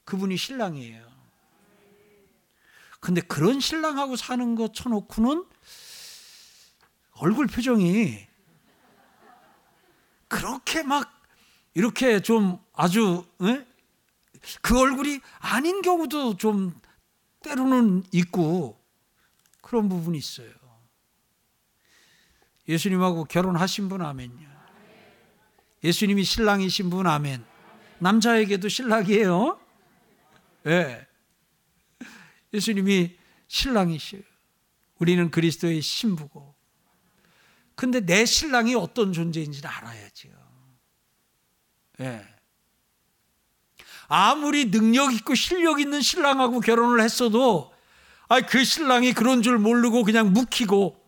그분이 0.06 0.38
신랑이에요. 0.38 1.06
근데 3.00 3.20
그런 3.20 3.60
신랑하고 3.60 4.16
사는 4.16 4.54
거 4.54 4.72
쳐놓고는 4.72 5.44
얼굴 7.16 7.48
표정이 7.48 8.26
그렇게 10.26 10.82
막 10.82 11.22
이렇게 11.74 12.22
좀 12.22 12.58
아주 12.72 13.26
에? 13.42 13.67
그 14.62 14.78
얼굴이 14.78 15.20
아닌 15.38 15.82
경우도 15.82 16.36
좀 16.36 16.78
때로는 17.42 18.04
있고 18.12 18.82
그런 19.60 19.88
부분이 19.88 20.18
있어요. 20.18 20.50
예수님하고 22.68 23.24
결혼하신 23.24 23.88
분 23.88 24.02
아멘요. 24.02 24.48
예수님이 25.84 26.24
신랑이신 26.24 26.90
분 26.90 27.06
아멘. 27.06 27.44
남자에게도 27.98 28.68
신랑이에요. 28.68 29.60
예. 30.66 30.70
네. 30.70 31.06
예수님이 32.52 33.16
신랑이시에요. 33.46 34.22
우리는 34.98 35.30
그리스도의 35.30 35.80
신부고. 35.80 36.54
근데 37.74 38.00
내 38.00 38.24
신랑이 38.24 38.74
어떤 38.74 39.12
존재인지를 39.12 39.70
알아야죠. 39.70 40.28
예. 42.00 42.37
아무리 44.08 44.70
능력 44.70 45.12
있고 45.12 45.34
실력 45.34 45.80
있는 45.80 46.00
신랑하고 46.00 46.60
결혼을 46.60 47.00
했어도 47.00 47.72
아, 48.28 48.40
그 48.40 48.64
신랑이 48.64 49.12
그런 49.12 49.42
줄 49.42 49.58
모르고 49.58 50.02
그냥 50.02 50.32
묵히고 50.32 50.98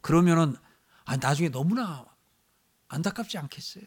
그러면은 0.00 0.56
아, 1.04 1.16
나중에 1.16 1.48
너무나 1.48 2.04
안타깝지 2.88 3.38
않겠어요? 3.38 3.84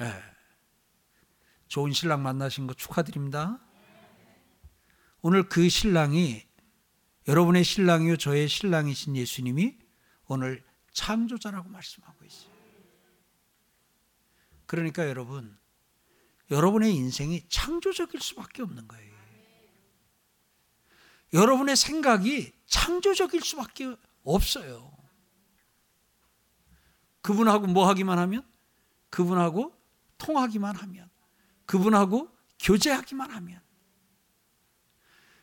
예. 0.00 0.22
좋은 1.68 1.92
신랑 1.92 2.22
만나신 2.22 2.66
거 2.66 2.74
축하드립니다. 2.74 3.58
오늘 5.20 5.48
그 5.48 5.68
신랑이 5.68 6.46
여러분의 7.26 7.64
신랑이요 7.64 8.16
저의 8.16 8.48
신랑이신 8.48 9.16
예수님이 9.16 9.76
오늘 10.26 10.64
창조자라고 10.92 11.68
말씀하고 11.68 12.24
있어요. 12.24 12.50
그러니까 14.66 15.06
여러분 15.08 15.57
여러분의 16.50 16.94
인생이 16.94 17.46
창조적일 17.48 18.20
수밖에 18.20 18.62
없는 18.62 18.88
거예요. 18.88 19.08
여러분의 21.32 21.76
생각이 21.76 22.52
창조적일 22.66 23.42
수밖에 23.42 23.94
없어요. 24.24 24.96
그분하고 27.20 27.66
뭐 27.66 27.86
하기만 27.88 28.18
하면 28.18 28.46
그분하고 29.10 29.74
통하기만 30.16 30.76
하면 30.76 31.10
그분하고 31.66 32.34
교제하기만 32.58 33.30
하면 33.30 33.60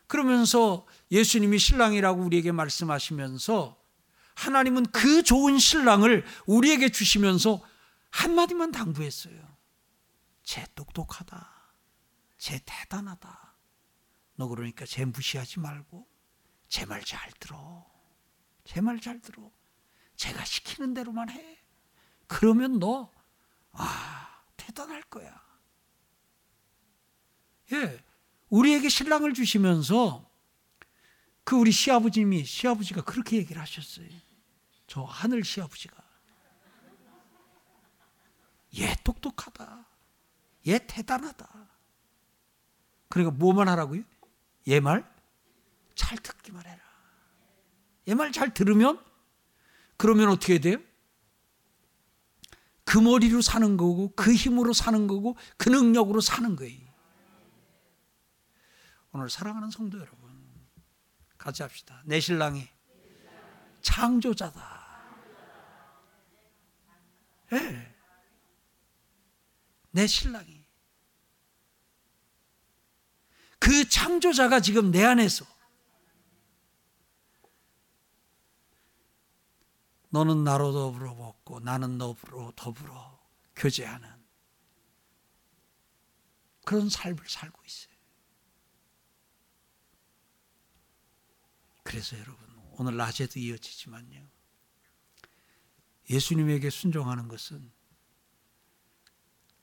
그러면서 0.07 0.85
예수님이 1.11 1.59
신랑이라고 1.59 2.21
우리에게 2.23 2.51
말씀하시면서 2.51 3.79
하나님은 4.35 4.87
그 4.87 5.23
좋은 5.23 5.57
신랑을 5.57 6.25
우리에게 6.45 6.89
주시면서 6.89 7.61
한마디만 8.11 8.71
당부했어요. 8.71 9.54
쟤 10.45 10.65
똑똑하다. 10.75 11.51
쟤 12.37 12.59
대단하다. 12.65 13.55
너 14.37 14.47
그러니까 14.47 14.85
쟤 14.85 15.03
무시하지 15.05 15.59
말고 15.59 16.07
제 16.69 16.85
말 16.85 17.03
잘 17.03 17.31
들어. 17.39 17.85
제 18.63 18.79
말 18.81 18.99
잘 18.99 19.19
들어. 19.21 19.51
제가 20.15 20.45
시키는 20.45 20.93
대로만 20.93 21.29
해. 21.29 21.59
그러면 22.27 22.79
너, 22.79 23.11
아, 23.71 24.43
대단할 24.55 25.01
거야. 25.03 25.43
예. 27.73 28.03
우리에게 28.49 28.89
신랑을 28.89 29.33
주시면서 29.33 30.29
그 31.43 31.55
우리 31.55 31.71
시아버님이, 31.71 32.45
시아버지가 32.45 33.03
그렇게 33.03 33.37
얘기를 33.37 33.61
하셨어요. 33.61 34.07
저 34.87 35.03
하늘 35.03 35.43
시아버지가. 35.43 36.03
얘 38.79 38.95
똑똑하다. 39.03 39.85
얘 40.67 40.79
대단하다. 40.79 41.47
그러니까 43.09 43.37
뭐만 43.37 43.67
하라고요? 43.67 44.03
얘 44.67 44.79
말 44.79 45.05
잘 45.95 46.17
듣기만 46.17 46.65
해라. 46.65 46.79
얘 48.07 48.13
말 48.13 48.31
잘 48.31 48.53
들으면 48.53 49.03
그러면 49.97 50.29
어떻게 50.29 50.59
돼요? 50.59 50.77
그 52.83 52.97
머리로 52.99 53.41
사는 53.41 53.77
거고 53.77 54.11
그 54.15 54.33
힘으로 54.33 54.73
사는 54.73 55.07
거고 55.07 55.37
그 55.57 55.69
능력으로 55.69 56.19
사는 56.21 56.55
거예요. 56.55 56.85
오늘 59.11 59.29
사랑하는 59.29 59.71
성도 59.71 59.97
여러분 59.99 60.29
같이 61.37 61.61
합시다. 61.63 62.01
내 62.05 62.19
신랑이 62.19 62.67
창조자다. 63.81 64.85
예. 67.53 67.59
네. 67.59 67.95
내 69.91 70.07
신랑이 70.07 70.54
그 73.65 73.89
창조자가 73.89 74.59
지금 74.59 74.91
내 74.91 75.03
안에서 75.03 75.43
너는 80.09 80.43
나로 80.43 80.71
더불어 80.71 81.15
먹고 81.15 81.61
나는 81.61 81.97
너로 81.97 82.53
더불어 82.55 83.19
교제하는 83.55 84.07
그런 86.63 86.89
삶을 86.89 87.27
살고 87.27 87.59
있어요. 87.65 87.95
그래서 91.81 92.19
여러분 92.19 92.37
오늘 92.73 92.97
낮에도 92.97 93.39
이어지지만요. 93.39 94.27
예수님에게 96.11 96.69
순종하는 96.69 97.27
것은 97.27 97.71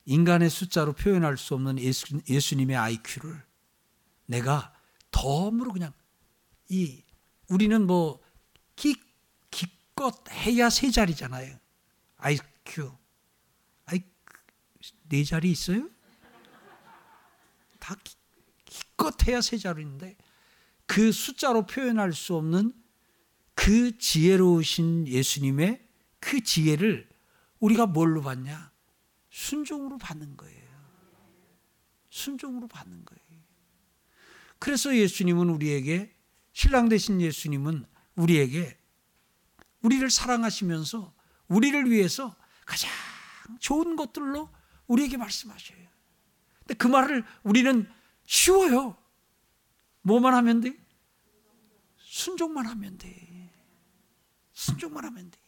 인간의 0.07 0.51
숫자로 0.51 0.95
표현할 0.95 1.37
수 1.37 1.55
없는 1.55 1.79
예수, 1.79 2.57
님의 2.57 2.77
IQ를 2.77 3.52
내가 4.33 4.73
덤으로 5.11 5.73
그냥 5.73 5.93
이 6.71 7.05
우리는 7.49 7.87
뭐 7.87 8.21
기, 8.75 8.97
기껏 9.51 10.15
해야 10.31 10.71
세 10.71 10.91
자리잖아요. 10.91 11.59
IQ. 12.17 12.93
아이 13.85 14.03
네 15.09 15.23
자리 15.25 15.51
있어요? 15.51 15.89
다 17.79 17.95
기, 18.03 18.17
기껏 18.65 19.29
해야 19.29 19.43
세 19.43 19.59
자리인데 19.59 20.17
그 20.87 21.13
숫자로 21.13 21.67
표현할 21.67 22.15
수 22.15 22.35
없는 22.35 22.73
그 23.55 23.99
지혜로우신 23.99 25.09
예수님의 25.09 25.87
그 26.21 26.43
지혜를 26.43 27.09
우리가 27.61 27.87
뭘로 27.87 28.23
받냐? 28.23 28.73
순종으로 29.29 29.99
받는 29.99 30.39
거예요. 30.39 30.63
순종으로 32.09 32.67
받는 32.67 33.05
거예요. 33.05 33.22
그래서 34.63 34.97
예수님은 34.97 35.49
우리에게 35.51 36.15
신랑 36.53 36.89
되신 36.89 37.21
예수님은 37.21 37.85
우리에게 38.15 38.79
우리를 39.81 40.09
사랑하시면서 40.09 41.13
우리를 41.49 41.91
위해서 41.91 42.37
가장 42.65 42.89
좋은 43.59 43.97
것들로 43.97 44.49
우리에게 44.87 45.17
말씀하셔요. 45.17 45.85
근데 46.61 46.75
그 46.75 46.87
말을 46.87 47.25
우리는 47.43 47.91
쉬워요. 48.25 48.97
뭐만 50.03 50.33
하면 50.33 50.61
돼? 50.61 50.79
순종만 51.97 52.65
하면 52.67 52.99
돼. 52.99 53.53
순종만 54.53 55.05
하면 55.07 55.29
돼. 55.29 55.41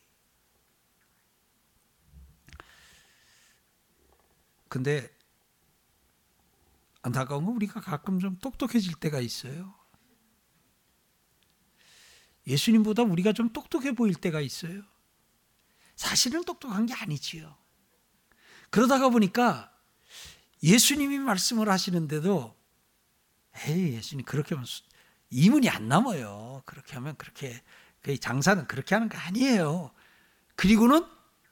근데 4.67 5.14
안타까운 7.05 7.45
건 7.45 7.55
우리가 7.57 7.81
가끔 7.83 8.19
좀 8.19 8.39
똑똑해질 8.39 8.95
때가 8.95 9.21
있어요. 9.21 9.75
예수님보다 12.47 13.03
우리가 13.03 13.35
좀 13.35 13.53
똑똑해 13.53 13.93
보일 13.93 14.15
때가 14.15 14.41
있어요. 14.41 14.83
사실은 15.97 16.45
똑똑한 16.45 16.87
게 16.87 16.95
아니지요. 16.95 17.57
그러다가 18.71 19.11
보니까 19.11 19.71
예수님이 20.63 21.19
말씀을 21.19 21.69
하시는데도 21.69 22.57
에이 23.67 23.93
예수님 23.93 24.25
그렇게 24.25 24.55
하면 24.55 24.67
이문이 25.29 25.69
안 25.69 25.89
남아요. 25.89 26.63
그렇게 26.65 26.95
하면 26.95 27.17
그렇게 27.17 27.63
그 28.01 28.19
장사는 28.19 28.67
그렇게 28.67 28.95
하는 28.95 29.11
거 29.11 29.19
아니에요. 29.19 29.93
그리고는 30.57 31.05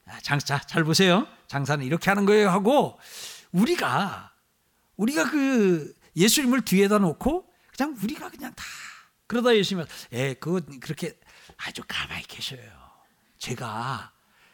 아, 0.06 0.18
장사 0.20 0.58
잘 0.60 0.82
보세요. 0.82 1.26
장사는 1.46 1.84
이렇게 1.84 2.08
하는 2.10 2.24
거예요 2.24 2.48
하고 2.48 2.98
우리가 3.52 4.31
우리가 4.96 5.30
그 5.30 5.94
예수님을 6.16 6.64
뒤에다 6.64 6.98
놓고 6.98 7.52
그냥 7.76 7.96
우리가 8.02 8.30
그냥 8.30 8.52
다 8.54 8.64
그러다 9.26 9.54
예수님은 9.56 9.86
예 10.12 10.34
그거 10.34 10.60
그렇게 10.80 11.18
아주 11.56 11.82
가만히 11.86 12.26
계셔요. 12.26 12.60
제가 13.38 14.12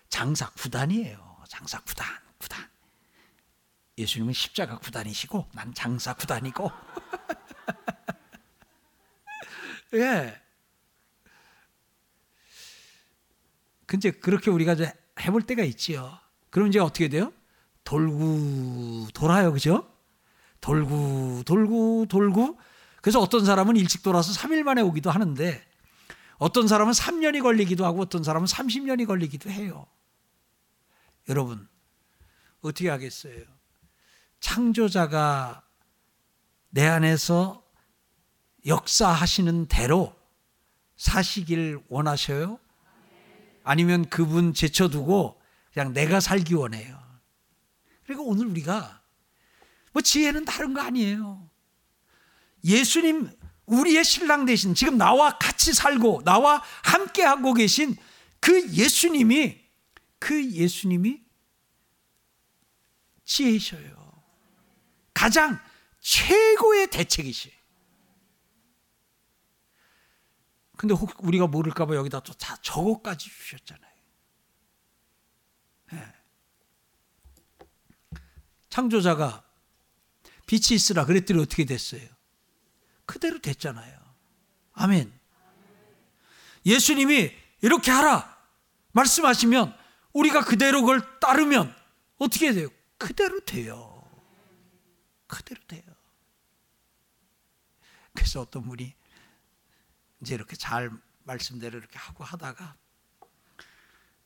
장사 0.08 0.50
구단이에요. 0.50 1.38
장사 1.48 1.80
구단 1.82 2.06
구단. 2.38 2.68
예수님은 3.98 4.32
십자가 4.32 4.78
구단이시고 4.78 5.48
난 5.52 5.74
장사 5.74 6.14
구단이고. 6.14 6.70
예. 9.94 10.40
근데 13.86 14.10
그렇게 14.10 14.50
우리가 14.50 14.74
이제 14.74 14.92
해볼 15.20 15.42
때가 15.42 15.62
있지요. 15.64 16.18
그럼 16.50 16.68
이제 16.68 16.78
어떻게 16.78 17.08
돼요? 17.08 17.32
돌고 17.84 19.08
돌아요, 19.14 19.52
그죠? 19.52 19.90
돌고 20.60 21.42
돌고 21.44 22.06
돌고. 22.08 22.58
그래서 23.00 23.20
어떤 23.20 23.44
사람은 23.44 23.76
일찍 23.76 24.02
돌아서 24.02 24.32
3일 24.32 24.62
만에 24.62 24.82
오기도 24.82 25.10
하는데 25.10 25.64
어떤 26.38 26.68
사람은 26.68 26.92
3년이 26.92 27.42
걸리기도 27.42 27.84
하고 27.84 28.02
어떤 28.02 28.22
사람은 28.22 28.46
30년이 28.46 29.06
걸리기도 29.06 29.50
해요. 29.50 29.86
여러분 31.28 31.68
어떻게 32.60 32.88
하겠어요? 32.88 33.44
창조자가 34.40 35.64
내 36.70 36.86
안에서 36.86 37.64
역사하시는 38.66 39.66
대로 39.66 40.14
사시길 40.96 41.80
원하셔요? 41.88 42.58
아니면 43.62 44.08
그분 44.08 44.54
제쳐두고 44.54 45.40
그냥 45.72 45.92
내가 45.92 46.20
살기 46.20 46.54
원해요. 46.54 46.98
그리고 48.04 48.24
오늘 48.24 48.46
우리가 48.46 49.02
뭐 49.98 50.02
지혜는 50.02 50.44
다른 50.44 50.74
거 50.74 50.80
아니에요. 50.80 51.50
예수님 52.62 53.28
우리의 53.66 54.04
신랑 54.04 54.46
대신 54.46 54.72
지금 54.72 54.96
나와 54.96 55.36
같이 55.38 55.74
살고 55.74 56.22
나와 56.24 56.62
함께 56.84 57.24
하고 57.24 57.52
계신 57.52 57.96
그 58.38 58.70
예수님이 58.70 59.60
그 60.20 60.52
예수님이 60.52 61.20
지혜셔요. 63.24 64.22
가장 65.12 65.60
최고의 65.98 66.90
대책이시. 66.90 67.52
근데 70.76 70.94
혹 70.94 71.12
우리가 71.24 71.48
모를까봐 71.48 71.96
여기다 71.96 72.20
또 72.20 72.32
다 72.34 72.56
저거까지 72.62 73.28
주셨잖아요. 73.28 73.94
네. 75.90 76.14
창조자가 78.70 79.47
빛이 80.48 80.74
있으라 80.76 81.04
그랬더니 81.04 81.42
어떻게 81.42 81.66
됐어요? 81.66 82.08
그대로 83.04 83.38
됐잖아요. 83.38 83.98
아멘. 84.72 85.12
예수님이 86.64 87.36
이렇게 87.60 87.90
하라 87.90 88.36
말씀하시면 88.92 89.76
우리가 90.14 90.44
그대로 90.44 90.80
그걸 90.80 91.20
따르면 91.20 91.74
어떻게 92.16 92.52
돼요? 92.54 92.68
그대로 92.96 93.40
돼요. 93.40 94.02
그대로 95.26 95.60
돼요. 95.68 95.82
그래서 98.14 98.40
어떤 98.40 98.62
분이 98.62 98.94
이제 100.22 100.34
이렇게 100.34 100.56
잘 100.56 100.90
말씀대로 101.24 101.78
이렇게 101.78 101.98
하고 101.98 102.24
하다가 102.24 102.74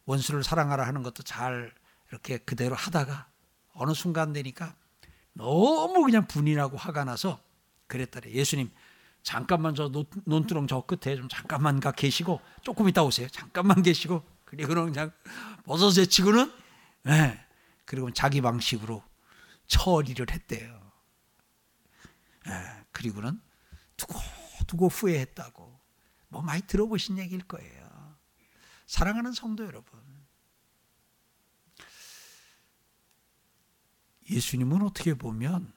원수를 0.05 0.45
사랑하라 0.45 0.87
하는 0.87 1.03
것도 1.03 1.25
잘 1.25 1.75
이렇게 2.11 2.39
그대로 2.39 2.77
하다가 2.77 3.29
어느 3.75 3.93
순간 3.93 4.33
되니까 4.33 4.77
너무 5.35 6.03
그냥 6.05 6.27
분이 6.27 6.55
나고 6.55 6.77
화가 6.77 7.05
나서 7.05 7.41
그랬더래. 7.87 8.31
예수님 8.31 8.71
잠깐만 9.23 9.75
저 9.75 9.91
논두렁 10.25 10.67
저 10.67 10.81
끝에 10.83 11.17
좀 11.17 11.29
잠깐만 11.29 11.81
가 11.81 11.93
계시고 11.93 12.41
조금 12.63 12.89
있다 12.89 13.03
오세요. 13.05 13.29
잠깐만 13.29 13.83
계시고 13.83 14.23
그리고는 14.45 14.93
그냥 14.93 15.13
벗어 15.65 15.91
제 15.91 16.07
치고는 16.07 16.53
예. 17.09 17.45
그리고 17.85 18.11
자기 18.13 18.41
방식으로 18.41 19.03
처리를 19.67 20.27
했대요. 20.31 20.93
예. 22.49 22.85
그리고는 22.93 23.41
두고 23.97 24.15
두고 24.67 24.89
후회했다고. 24.89 25.81
뭐 26.29 26.43
많이 26.43 26.63
들어보신 26.63 27.19
얘기일 27.19 27.43
거예요. 27.43 28.17
사랑하는 28.87 29.33
성도 29.33 29.65
여러분. 29.65 30.01
예수님은 34.31 34.83
어떻게 34.83 35.15
보면 35.15 35.73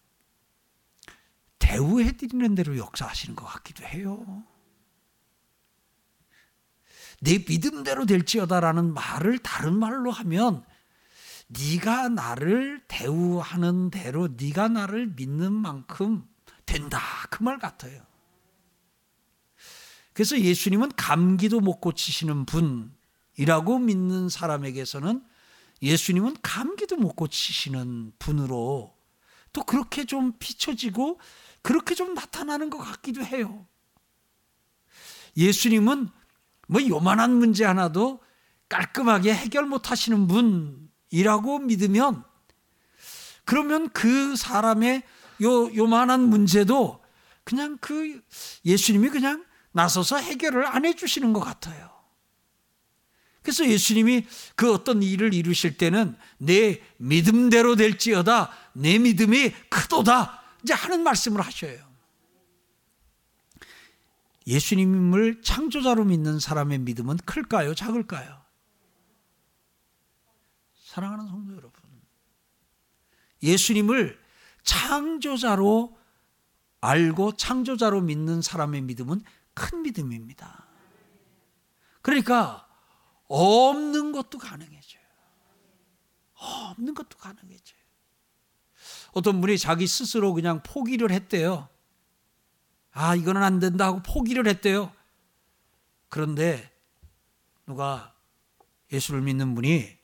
대우해드리는 1.60 2.56
대로 2.56 2.78
역사하시는 2.78 3.36
것 3.36 3.46
같기도 3.46 3.84
해요. 3.86 4.44
내 7.22 7.40
믿음대로 7.40 8.06
될지어다라는 8.06 8.94
말을 8.94 9.40
다른 9.40 9.78
말로 9.78 10.12
하면 10.12 10.64
네가 11.48 12.10
나를 12.10 12.84
대우하는 12.88 13.90
대로 13.90 14.28
네가 14.28 14.68
나를 14.68 15.08
믿는 15.08 15.52
만큼 15.54 16.28
된다 16.66 17.00
그 17.30 17.44
말 17.44 17.60
같아요. 17.60 18.04
그래서 20.14 20.40
예수님은 20.40 20.92
감기도 20.96 21.60
못 21.60 21.80
고치시는 21.82 22.46
분이라고 22.46 23.80
믿는 23.80 24.30
사람에게서는 24.30 25.24
예수님은 25.86 26.38
감기도 26.42 26.98
못 26.98 27.16
고치시는 27.16 28.14
분으로 28.18 28.96
또 29.54 29.64
그렇게 29.64 30.06
좀 30.06 30.34
비춰지고 30.40 31.20
그렇게 31.62 31.94
좀 31.96 32.16
나타나는 32.16 32.70
것 32.70 32.80
같기도 32.80 33.24
해요. 33.24 33.68
예수님은 35.38 36.10
뭐 36.68 36.88
요만한 36.88 37.36
문제 37.36 37.64
하나도 37.66 38.20
깔끔하게 38.68 39.34
해결 39.34 39.68
못 39.68 39.92
하시는 39.92 40.28
분이라고 40.28 41.60
믿으면 41.60 42.24
그러면 43.46 43.90
그 43.90 44.36
사람의 44.36 45.04
요 45.44 45.76
요만한 45.76 46.22
문제도 46.22 47.00
그냥 47.44 47.78
그 47.80 48.22
예수님이 48.66 49.10
그냥 49.10 49.46
나서서 49.72 50.18
해결을 50.18 50.66
안 50.66 50.84
해주시는 50.84 51.32
것 51.32 51.42
같아요. 51.42 51.95
그래서 53.46 53.68
예수님이 53.70 54.26
그 54.56 54.74
어떤 54.74 55.04
일을 55.04 55.36
이루실 55.36 55.78
때는 55.78 56.18
내 56.40 56.82
믿음대로 56.98 57.76
될지어다 57.76 58.52
내 58.74 58.98
믿음이 58.98 59.52
크도다 59.70 60.42
이제 60.64 60.74
하는 60.74 61.04
말씀을 61.04 61.42
하셔요. 61.42 61.86
예수님을 64.48 65.44
창조자로 65.44 66.06
믿는 66.06 66.40
사람의 66.40 66.80
믿음은 66.80 67.18
클까요? 67.18 67.76
작을까요? 67.76 68.42
사랑하는 70.84 71.28
성도 71.28 71.54
여러분. 71.56 71.72
예수님을 73.44 74.20
창조자로 74.64 75.96
알고 76.82 77.34
창조자로 77.34 78.02
믿는 78.02 78.42
사람의 78.42 78.82
믿음은 78.82 79.22
큰 79.54 79.84
믿음입니다. 79.84 80.66
그러니까 82.02 82.65
없는 83.28 84.12
것도 84.12 84.38
가능해져요. 84.38 85.04
없는 86.36 86.94
것도 86.94 87.18
가능해져요. 87.18 87.80
어떤 89.14 89.42
분이 89.42 89.58
자기 89.58 89.88
스스로 89.88 90.34
그냥 90.34 90.62
포기를 90.64 91.12
했대요. 91.12 91.70
아, 92.92 93.16
이거는 93.16 93.44
안 93.44 93.60
된다 93.60 93.88
하고 93.88 94.02
포기를 94.04 94.48
했대요. 94.48 94.92
그런데 96.10 96.72
누가 97.66 98.14
예수를 98.92 99.22
믿는 99.22 99.56
분이 99.56 99.98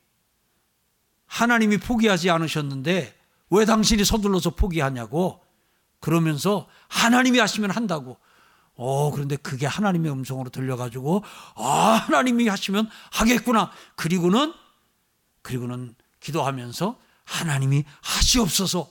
하나님이 1.26 1.78
포기하지 1.78 2.30
않으셨는데 2.30 3.18
왜 3.50 3.64
당신이 3.64 4.04
서둘러서 4.04 4.50
포기하냐고 4.50 5.42
그러면서 6.00 6.68
하나님이 6.88 7.38
하시면 7.38 7.70
한다고 7.70 8.18
어, 8.74 9.10
그런데 9.10 9.36
그게 9.36 9.66
하나님의 9.66 10.10
음성으로 10.12 10.50
들려가지고, 10.50 11.22
아, 11.56 11.62
하나님이 12.06 12.48
하시면 12.48 12.88
하겠구나. 13.12 13.70
그리고는, 13.96 14.54
그리고는 15.42 15.94
기도하면서 16.20 16.98
하나님이 17.24 17.84
하시옵소서. 18.00 18.90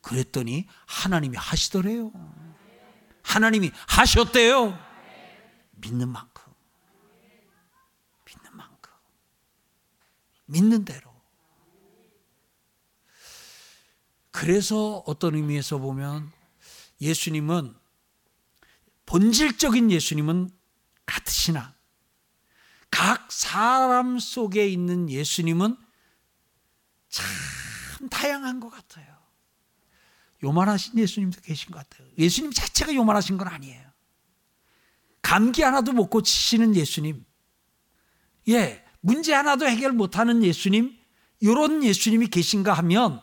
그랬더니 0.00 0.66
하나님이 0.86 1.36
하시더래요. 1.36 2.12
하나님이 3.22 3.70
하셨대요. 3.86 4.78
믿는 5.72 6.08
만큼. 6.08 6.52
믿는 8.26 8.56
만큼. 8.56 8.92
믿는 10.46 10.84
대로. 10.84 11.08
그래서 14.30 15.02
어떤 15.06 15.34
의미에서 15.34 15.78
보면 15.78 16.30
예수님은 17.00 17.77
본질적인 19.08 19.90
예수님은 19.90 20.50
같으시나 21.06 21.74
각 22.90 23.32
사람 23.32 24.18
속에 24.18 24.68
있는 24.68 25.08
예수님은 25.08 25.74
참 27.08 27.26
다양한 28.10 28.60
것 28.60 28.68
같아요. 28.68 29.06
요만하신 30.44 30.98
예수님도 30.98 31.40
계신 31.40 31.70
것 31.70 31.78
같아요. 31.78 32.06
예수님 32.18 32.52
자체가 32.52 32.94
요만하신 32.94 33.38
건 33.38 33.48
아니에요. 33.48 33.88
감기 35.22 35.62
하나도 35.62 35.92
못 35.92 36.08
고치시는 36.08 36.76
예수님, 36.76 37.24
예, 38.48 38.84
문제 39.00 39.32
하나도 39.32 39.66
해결 39.66 39.92
못하는 39.92 40.44
예수님, 40.44 40.94
이런 41.40 41.82
예수님이 41.82 42.28
계신가 42.28 42.74
하면 42.74 43.22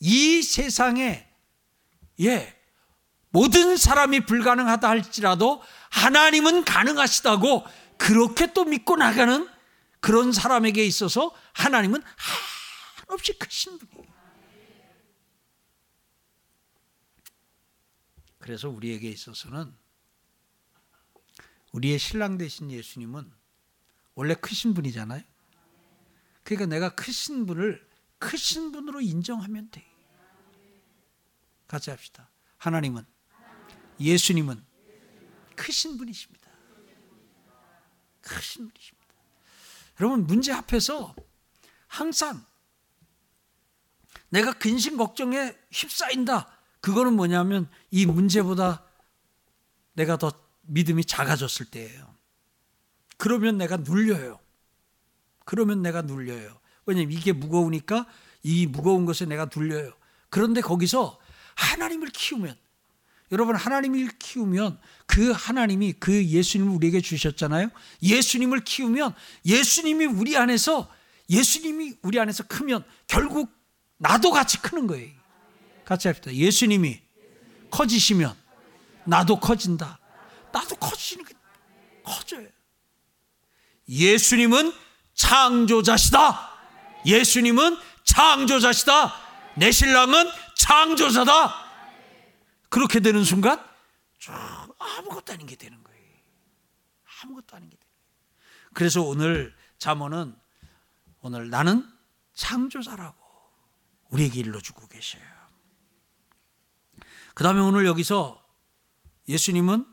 이 0.00 0.40
세상에 0.42 1.28
예, 2.20 2.53
모든 3.34 3.76
사람이 3.76 4.26
불가능하다 4.26 4.88
할지라도 4.88 5.60
하나님은 5.90 6.64
가능하시다고 6.64 7.66
그렇게 7.98 8.52
또 8.52 8.64
믿고 8.64 8.94
나가는 8.94 9.50
그런 9.98 10.30
사람에게 10.30 10.86
있어서 10.86 11.34
하나님은 11.52 12.00
한없이 13.08 13.36
크신 13.36 13.78
분이에요. 13.78 14.14
그래서 18.38 18.68
우리에게 18.68 19.08
있어서는 19.08 19.74
우리의 21.72 21.98
신랑 21.98 22.38
되신 22.38 22.70
예수님은 22.70 23.32
원래 24.14 24.34
크신 24.34 24.74
분이잖아요. 24.74 25.24
그러니까 26.44 26.66
내가 26.66 26.94
크신 26.94 27.46
분을 27.46 27.84
크신 28.20 28.70
분으로 28.70 29.00
인정하면 29.00 29.72
돼. 29.72 29.84
같이 31.66 31.90
합시다. 31.90 32.30
하나님은 32.58 33.13
예수님은 34.00 34.62
크신 35.56 35.96
분이십니다. 35.96 36.50
크신 38.20 38.68
분이십니다. 38.68 39.14
여러분 40.00 40.26
문제 40.26 40.52
앞에서 40.52 41.14
항상 41.86 42.44
내가 44.28 44.52
근심 44.52 44.96
걱정에 44.96 45.54
휩싸인다. 45.70 46.50
그거는 46.80 47.14
뭐냐면 47.14 47.68
이 47.90 48.04
문제보다 48.04 48.84
내가 49.92 50.16
더 50.18 50.32
믿음이 50.62 51.04
작아졌을 51.04 51.66
때예요. 51.66 52.14
그러면 53.16 53.58
내가 53.58 53.76
눌려요. 53.76 54.40
그러면 55.44 55.82
내가 55.82 56.02
눌려요. 56.02 56.58
왜냐면 56.84 57.12
이게 57.12 57.32
무거우니까 57.32 58.06
이 58.42 58.66
무거운 58.66 59.06
것에 59.06 59.24
내가 59.24 59.48
눌려요. 59.54 59.92
그런데 60.30 60.60
거기서 60.60 61.18
하나님을 61.54 62.08
키우면 62.08 62.56
여러분 63.32 63.56
하나님을 63.56 64.10
키우면 64.18 64.78
그 65.06 65.30
하나님이 65.30 65.94
그 65.94 66.24
예수님을 66.24 66.72
우리에게 66.76 67.00
주셨잖아요. 67.00 67.70
예수님을 68.02 68.60
키우면 68.64 69.14
예수님이 69.46 70.06
우리 70.06 70.36
안에서 70.36 70.90
예수님이 71.30 71.94
우리 72.02 72.20
안에서 72.20 72.44
크면 72.44 72.84
결국 73.06 73.50
나도 73.96 74.30
같이 74.30 74.58
크는 74.58 74.86
거예요. 74.86 75.10
같이 75.84 76.08
합시다. 76.08 76.32
예수님이 76.34 77.00
커지시면 77.70 78.34
나도 79.04 79.40
커진다. 79.40 79.98
나도 80.52 80.76
커지는 80.76 81.24
게 81.24 81.34
커져요. 82.04 82.46
예수님은 83.88 84.72
창조자시다. 85.14 86.50
예수님은 87.06 87.76
창조자시다. 88.04 89.14
내 89.56 89.72
신랑은 89.72 90.28
창조자다. 90.56 91.63
그렇게 92.74 92.98
되는 92.98 93.22
순간 93.22 93.64
아무것도 94.78 95.32
아닌 95.32 95.46
게 95.46 95.54
되는 95.54 95.80
거예요. 95.84 96.18
아무것도 97.22 97.54
아닌 97.54 97.70
게 97.70 97.76
거예요. 97.76 97.94
그래서 98.72 99.00
오늘 99.00 99.54
잠언은 99.78 100.34
오늘 101.20 101.50
나는 101.50 101.88
창조자라고 102.32 103.16
우리에게 104.10 104.40
일러주고 104.40 104.88
계셔요. 104.88 105.22
그 107.34 107.44
다음에 107.44 107.60
오늘 107.60 107.86
여기서 107.86 108.44
예수님은 109.28 109.86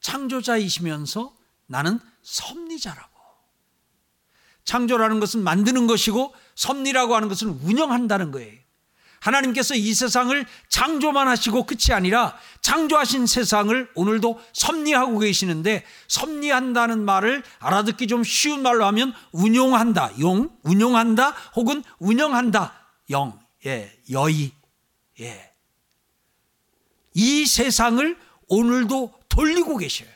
창조자이시면서 0.00 1.34
나는 1.64 1.98
섭리자라고 2.20 3.18
창조라는 4.64 5.20
것은 5.20 5.42
만드는 5.42 5.86
것이고 5.86 6.34
섭리라고 6.54 7.16
하는 7.16 7.28
것은 7.28 7.48
운영한다는 7.48 8.30
거예요. 8.30 8.65
하나님께서 9.20 9.74
이 9.74 9.94
세상을 9.94 10.46
창조만 10.68 11.28
하시고 11.28 11.64
끝이 11.64 11.92
아니라 11.92 12.36
창조하신 12.60 13.26
세상을 13.26 13.90
오늘도 13.94 14.40
섭리하고 14.52 15.18
계시는데 15.18 15.84
섭리한다는 16.08 17.04
말을 17.04 17.42
알아듣기 17.58 18.06
좀 18.06 18.24
쉬운 18.24 18.62
말로 18.62 18.84
하면 18.86 19.12
운용한다. 19.32 20.12
용, 20.20 20.50
운용한다 20.62 21.30
혹은 21.56 21.82
운영한다. 21.98 22.72
영, 23.10 23.38
예, 23.66 23.92
여의, 24.10 24.52
예. 25.20 25.52
이 27.14 27.46
세상을 27.46 28.16
오늘도 28.48 29.14
돌리고 29.28 29.76
계셔요. 29.78 30.08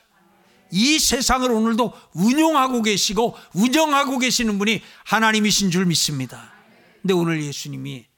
이 0.70 0.98
세상을 0.98 1.50
오늘도 1.50 1.92
운용하고 2.14 2.82
계시고 2.82 3.36
운영하고 3.54 4.18
계시는 4.18 4.58
분이 4.58 4.82
하나님이신 5.04 5.70
줄 5.70 5.86
믿습니다. 5.86 6.52
근데 7.02 7.14
오늘 7.14 7.42
예수님이 7.42 8.09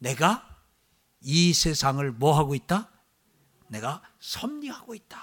내가 0.00 0.46
이 1.20 1.52
세상을 1.52 2.10
뭐 2.12 2.36
하고 2.36 2.54
있다? 2.54 2.90
내가 3.68 4.02
섭리하고 4.18 4.94
있다. 4.94 5.20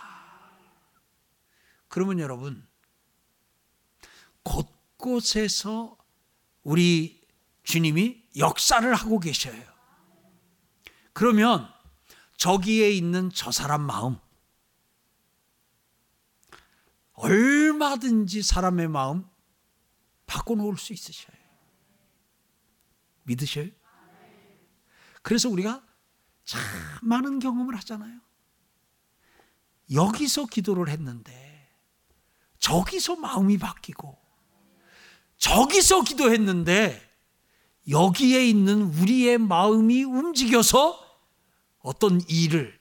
그러면 1.88 2.20
여러분, 2.20 2.66
곳곳에서 4.44 5.98
우리 6.64 7.26
주님이 7.64 8.24
역사를 8.38 8.94
하고 8.94 9.20
계셔요. 9.20 9.62
그러면 11.12 11.68
저기에 12.38 12.92
있는 12.92 13.32
저 13.34 13.52
사람 13.52 13.82
마음, 13.82 14.18
얼마든지 17.14 18.44
사람의 18.44 18.90
마음 18.90 19.28
바꿔 20.28 20.54
놓을 20.56 20.78
수 20.78 20.94
있으셔요. 20.94 21.36
믿으셔요? 23.24 23.72
그래서 25.28 25.50
우리가 25.50 25.84
참 26.46 26.62
많은 27.02 27.40
경험을 27.40 27.76
하잖아요. 27.80 28.22
여기서 29.92 30.46
기도를 30.46 30.88
했는데 30.88 31.70
저기서 32.60 33.18
마음이 33.18 33.58
바뀌고 33.58 34.18
저기서 35.36 36.04
기도했는데 36.04 37.06
여기에 37.90 38.48
있는 38.48 38.84
우리의 38.84 39.38
마음이 39.38 40.06
움직여서 40.06 40.98
어떤 41.80 42.22
일을 42.30 42.80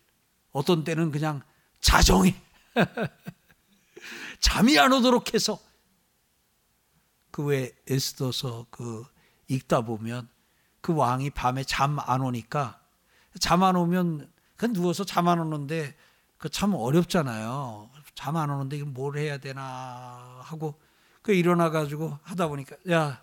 어떤 0.52 0.84
때는 0.84 1.10
그냥 1.10 1.42
자정에 1.80 2.40
잠이 4.38 4.78
안 4.78 4.92
오도록 4.92 5.34
해서 5.34 5.58
그왜 7.32 7.72
에스더서 7.88 8.68
그 8.70 9.04
읽다 9.48 9.80
보면 9.80 10.35
그 10.86 10.94
왕이 10.94 11.30
밤에 11.30 11.64
잠 11.64 11.98
안 11.98 12.20
오니까 12.20 12.78
잠 13.40 13.64
안 13.64 13.74
오면 13.74 14.30
그 14.56 14.72
누워서 14.72 15.02
잠 15.02 15.26
안 15.26 15.40
오는데 15.40 15.96
그 16.38 16.48
참 16.48 16.74
어렵잖아요. 16.74 17.90
잠 18.14 18.36
안 18.36 18.50
오는데 18.50 18.76
이걸 18.76 18.90
뭘 18.92 19.18
해야 19.18 19.36
되나 19.38 20.38
하고 20.42 20.80
그 21.22 21.32
일어나 21.32 21.70
가지고 21.70 22.16
하다 22.22 22.46
보니까 22.46 22.76
야 22.88 23.20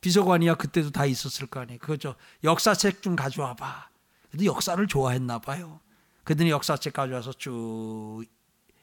비서관이야 0.00 0.56
그때도 0.56 0.90
다 0.90 1.06
있었을 1.06 1.46
거 1.46 1.60
아니에요. 1.60 1.78
그저 1.78 2.16
역사책 2.42 3.02
좀 3.02 3.14
가져와 3.14 3.54
봐. 3.54 3.88
근데 4.32 4.44
역사를 4.44 4.84
좋아했나 4.84 5.38
봐요. 5.38 5.78
그들이 6.24 6.50
역사책 6.50 6.92
가져와서 6.92 7.34
쭉 7.34 8.24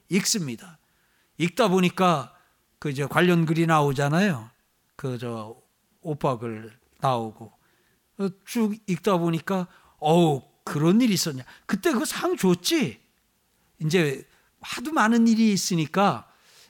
읽습니다. 0.08 0.78
읽다 1.38 1.68
보니까 1.68 2.34
그저 2.80 3.08
관련 3.10 3.46
글이 3.46 3.68
나오잖아요. 3.68 4.50
그 4.96 5.18
저 5.18 5.58
오박을 6.02 6.72
나오고 7.02 7.46
어, 7.46 7.63
쭉 8.46 8.76
읽다 8.88 9.18
보니까 9.18 9.68
어우 10.00 10.42
그런 10.64 11.02
일이 11.02 11.14
있었냐. 11.14 11.44
그때 11.66 11.92
그 11.92 12.06
상 12.06 12.38
줬지. 12.38 13.02
이제 13.80 14.26
하도 14.62 14.92
많은 14.94 15.28
일이 15.28 15.52
있으니까 15.52 16.30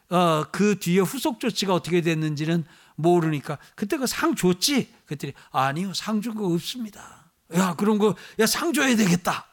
어, 0.09 0.45
그 0.51 0.79
뒤에 0.79 0.99
후속 0.99 1.39
조치가 1.39 1.73
어떻게 1.73 2.01
됐는지는 2.01 2.65
모르니까 2.95 3.57
그때 3.75 3.97
그 3.97 4.05
상 4.07 4.35
줬지. 4.35 4.93
그랬더니 5.05 5.33
아니요 5.51 5.93
상 5.93 6.21
준 6.21 6.35
거 6.35 6.45
없습니다. 6.47 7.31
야 7.55 7.75
그런 7.75 7.97
거 7.99 8.15
야 8.39 8.45
상 8.45 8.73
줘야 8.73 8.95
되겠다. 8.95 9.47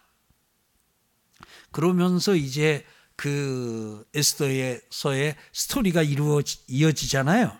그러면서 1.70 2.35
이제 2.35 2.85
그 3.16 4.05
에스더에서의 4.14 5.37
스토리가 5.53 6.03
이루어 6.03 6.40
이어지잖아요. 6.68 7.57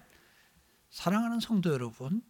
사랑하는 0.91 1.41
성도 1.41 1.73
여러분, 1.73 2.23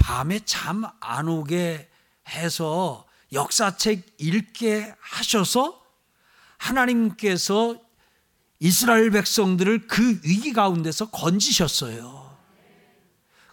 밤에 0.00 0.40
잠 0.40 0.84
안 1.00 1.28
오게 1.28 1.88
해서 2.28 3.06
역사책 3.32 4.14
읽게 4.18 4.94
하셔서 5.00 5.80
하나님께서 6.58 7.78
이스라엘 8.58 9.10
백성들을 9.10 9.86
그 9.86 10.20
위기 10.24 10.52
가운데서 10.52 11.10
건지셨어요. 11.10 12.38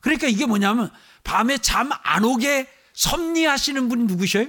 그러니까 0.02 0.28
이게 0.28 0.46
뭐냐면 0.46 0.92
밤에 1.24 1.58
잠 1.60 1.92
안 2.04 2.24
오게 2.24 2.68
섭리하시는 2.94 3.90
분이 3.90 4.06
누구셔요? 4.06 4.48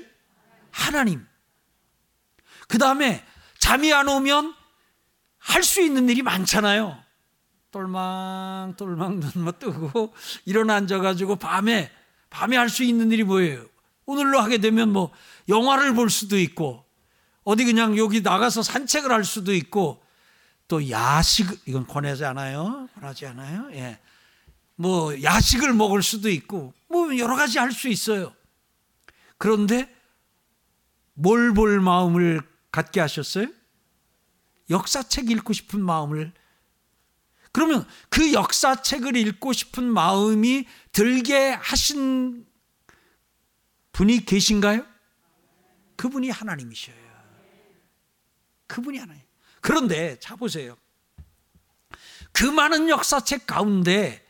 하나님. 0.70 1.26
그 2.68 2.78
다음에 2.78 3.24
잠이 3.58 3.92
안 3.92 4.08
오면 4.08 4.54
할 5.38 5.62
수 5.64 5.80
있는 5.80 6.08
일이 6.08 6.22
많잖아요. 6.22 7.02
똘망똘망 7.70 9.20
눈만 9.20 9.54
뜨고 9.58 10.14
일어나 10.46 10.74
앉아가지고 10.76 11.36
밤에 11.36 11.90
밤에 12.30 12.56
할 12.56 12.68
수 12.68 12.82
있는 12.84 13.10
일이 13.10 13.24
뭐예요? 13.24 13.66
오늘로 14.06 14.40
하게 14.40 14.58
되면 14.58 14.90
뭐 14.92 15.10
영화를 15.48 15.94
볼 15.94 16.10
수도 16.10 16.38
있고 16.38 16.84
어디 17.44 17.64
그냥 17.64 17.96
여기 17.98 18.20
나가서 18.20 18.62
산책을 18.62 19.10
할 19.12 19.24
수도 19.24 19.54
있고 19.54 20.02
또 20.66 20.88
야식 20.90 21.62
이건 21.66 21.86
권하지 21.86 22.24
않아요? 22.26 22.88
권하지 22.94 23.26
않아요? 23.26 23.70
예. 23.72 23.98
뭐 24.76 25.20
야식을 25.22 25.72
먹을 25.74 26.02
수도 26.02 26.28
있고 26.30 26.72
뭐 26.88 27.16
여러 27.18 27.36
가지 27.36 27.58
할 27.58 27.72
수 27.72 27.88
있어요. 27.88 28.32
그런데 29.38 29.92
뭘 31.14 31.52
볼 31.54 31.80
마음을 31.80 32.42
갖게 32.70 33.00
하셨어요? 33.00 33.46
역사책 34.70 35.30
읽고 35.30 35.52
싶은 35.52 35.80
마음을 35.80 36.32
그러면 37.52 37.86
그 38.08 38.32
역사책을 38.32 39.16
읽고 39.16 39.52
싶은 39.52 39.84
마음이 39.84 40.66
들게 40.92 41.50
하신 41.50 42.46
분이 43.92 44.24
계신가요? 44.24 44.86
그분이 45.96 46.30
하나님이셔요. 46.30 46.96
그분이 48.66 48.98
하나님. 48.98 49.22
그런데 49.60 50.18
자 50.20 50.36
보세요. 50.36 50.76
그 52.32 52.44
많은 52.44 52.88
역사책 52.88 53.46
가운데 53.46 54.24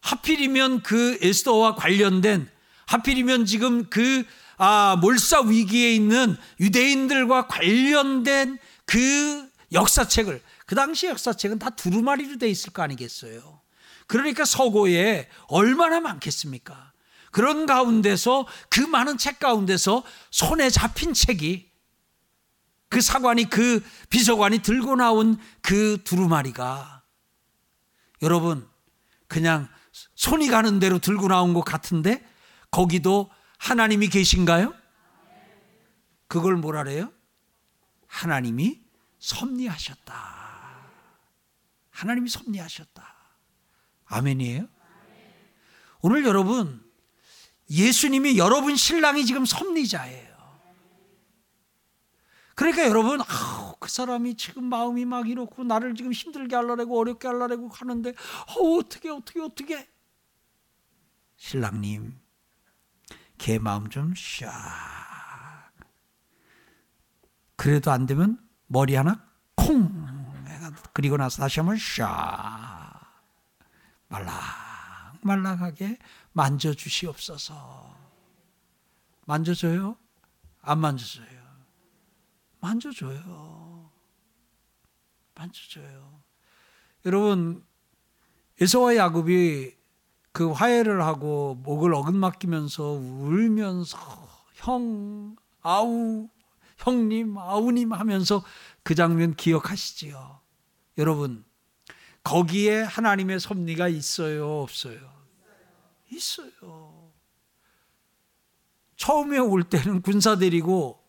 하필이면 0.00 0.82
그 0.82 1.18
에스더와 1.20 1.74
관련된 1.74 2.48
하필이면 2.86 3.46
지금 3.46 3.88
그 3.88 4.24
아, 4.58 4.96
몰사 5.00 5.40
위기에 5.40 5.92
있는 5.92 6.36
유대인들과 6.60 7.48
관련된 7.48 8.58
그 8.84 9.50
역사책을 9.72 10.40
그 10.66 10.74
당시 10.74 11.06
역사책은 11.06 11.58
다 11.58 11.70
두루마리로 11.70 12.38
돼 12.38 12.48
있을 12.48 12.72
거 12.72 12.82
아니겠어요. 12.82 13.60
그러니까 14.06 14.44
서고에 14.44 15.28
얼마나 15.48 16.00
많겠습니까? 16.00 16.92
그런 17.30 17.66
가운데서 17.66 18.46
그 18.68 18.80
많은 18.80 19.16
책 19.18 19.38
가운데서 19.38 20.04
손에 20.30 20.68
잡힌 20.70 21.14
책이 21.14 21.70
그 22.88 23.00
사관이 23.00 23.48
그 23.48 23.82
비서관이 24.10 24.58
들고 24.58 24.96
나온 24.96 25.38
그 25.62 25.98
두루마리가 26.04 27.02
여러분 28.20 28.68
그냥 29.28 29.66
손이 30.14 30.48
가는 30.48 30.78
대로 30.78 30.98
들고 30.98 31.28
나온 31.28 31.54
것 31.54 31.62
같은데 31.62 32.22
거기도 32.70 33.30
하나님이 33.56 34.08
계신가요? 34.08 34.74
그걸 36.28 36.56
뭐라 36.56 36.84
그래요? 36.84 37.10
하나님이 38.06 38.80
섭리하셨다. 39.18 40.41
하나님이 42.02 42.28
섭리하셨다. 42.28 43.14
아멘이에요? 44.06 44.66
오늘 46.00 46.24
여러분, 46.24 46.84
예수님이 47.70 48.38
여러분 48.38 48.74
신랑이 48.74 49.24
지금 49.24 49.44
섭리자예요. 49.44 50.32
그러니까 52.56 52.88
여러분, 52.88 53.20
아우, 53.20 53.76
그 53.78 53.88
사람이 53.88 54.36
지금 54.36 54.64
마음이 54.64 55.04
막 55.04 55.28
이렇고 55.28 55.62
나를 55.62 55.94
지금 55.94 56.12
힘들게 56.12 56.56
하려고 56.56 56.98
어렵게 56.98 57.28
하려고 57.28 57.68
하는데, 57.68 58.10
어, 58.10 58.62
어떻게, 58.78 59.08
어떻게, 59.08 59.40
어떻게. 59.40 59.88
신랑님, 61.36 62.18
걔 63.38 63.60
마음 63.60 63.88
좀 63.88 64.12
샥. 64.12 64.50
그래도 67.54 67.92
안 67.92 68.06
되면 68.06 68.44
머리 68.66 68.96
하나 68.96 69.24
콩. 69.54 70.11
그리고 70.92 71.16
나서 71.16 71.42
다시 71.42 71.60
한번 71.60 71.76
샥. 71.76 72.02
말라, 74.08 74.32
말랑말랑하게 75.22 75.98
만져주시옵소서. 76.32 77.96
만져줘요? 79.26 79.96
안 80.60 80.78
만져줘요. 80.80 81.42
만져줘요. 82.60 83.90
만져줘요. 85.34 86.22
여러분, 87.06 87.64
에서와 88.60 88.96
야곱이 88.96 89.74
그 90.32 90.50
화해를 90.50 91.02
하고 91.02 91.56
목을 91.62 91.94
어긋맡기면서 91.94 92.84
울면서 92.84 93.98
형, 94.54 95.36
아우, 95.62 96.28
형님, 96.78 97.36
아우님 97.38 97.92
하면서 97.92 98.44
그 98.82 98.94
장면 98.94 99.34
기억하시지요. 99.34 100.41
여러분, 101.02 101.44
거기에 102.22 102.82
하나님의 102.82 103.40
섭리가 103.40 103.88
있어요, 103.88 104.60
없어요? 104.60 105.12
있어요. 106.12 107.10
처음에 108.94 109.38
올 109.38 109.64
때는 109.64 110.02
군사 110.02 110.36
데리고 110.36 111.04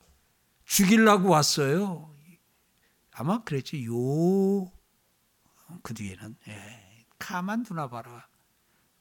죽이려고 0.66 1.30
왔어요. 1.30 2.12
아마 3.12 3.44
그랬지. 3.44 3.86
요, 3.86 4.72
그 5.84 5.94
뒤에는, 5.94 6.38
예, 6.48 7.06
가만 7.20 7.62
두나 7.62 7.88
봐라. 7.88 8.28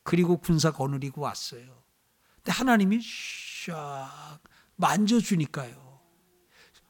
그리고 0.02 0.36
군사 0.36 0.72
거느리고 0.72 1.22
왔어요. 1.22 1.82
근데 2.36 2.52
하나님이 2.52 2.98
샥 2.98 4.06
만져주니까요. 4.76 6.00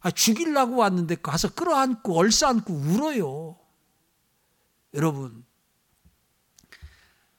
아, 0.01 0.11
죽이려고 0.11 0.79
왔는데 0.79 1.15
가서 1.23 1.55
끌어안고 1.55 2.19
얼싸안고 2.19 2.73
울어요. 2.75 3.62
여러분. 4.95 5.45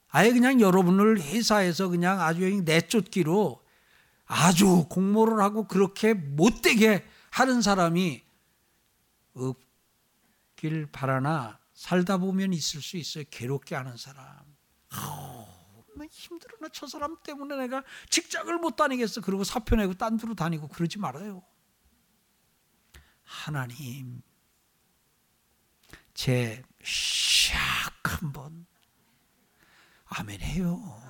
아예 0.10 0.32
그냥 0.32 0.62
여러분을 0.62 1.20
회사에서 1.22 1.90
그냥 1.90 2.22
아주 2.22 2.42
내쫓기로 2.64 3.64
아주 4.26 4.86
공모를 4.90 5.42
하고 5.42 5.68
그렇게 5.68 6.14
못되게 6.14 7.06
하는 7.32 7.62
사람이 7.62 8.24
없길 9.34 10.92
바라나 10.92 11.60
살다 11.74 12.18
보면 12.18 12.54
있을 12.54 12.82
수 12.82 12.98
있어요. 12.98 13.24
괴롭게 13.32 13.76
하는 13.76 13.98
사람. 13.98 14.26
나 15.96 16.06
힘들어. 16.10 16.58
나 16.60 16.70
저 16.72 16.88
사람 16.88 17.18
때문에 17.24 17.56
내가 17.56 17.84
직장을 18.10 18.56
못 18.60 18.76
다니겠어. 18.76 19.22
그리고 19.22 19.44
사표 19.44 19.76
내고 19.76 19.94
딴 19.94 20.18
데로 20.18 20.34
다니고 20.36 20.68
그러지 20.68 21.00
말아요. 21.00 21.44
하나님, 23.24 24.22
제 26.14 26.64
샥 26.84 27.58
한번 28.04 28.66
아멘 30.06 30.42
해요. 30.42 31.02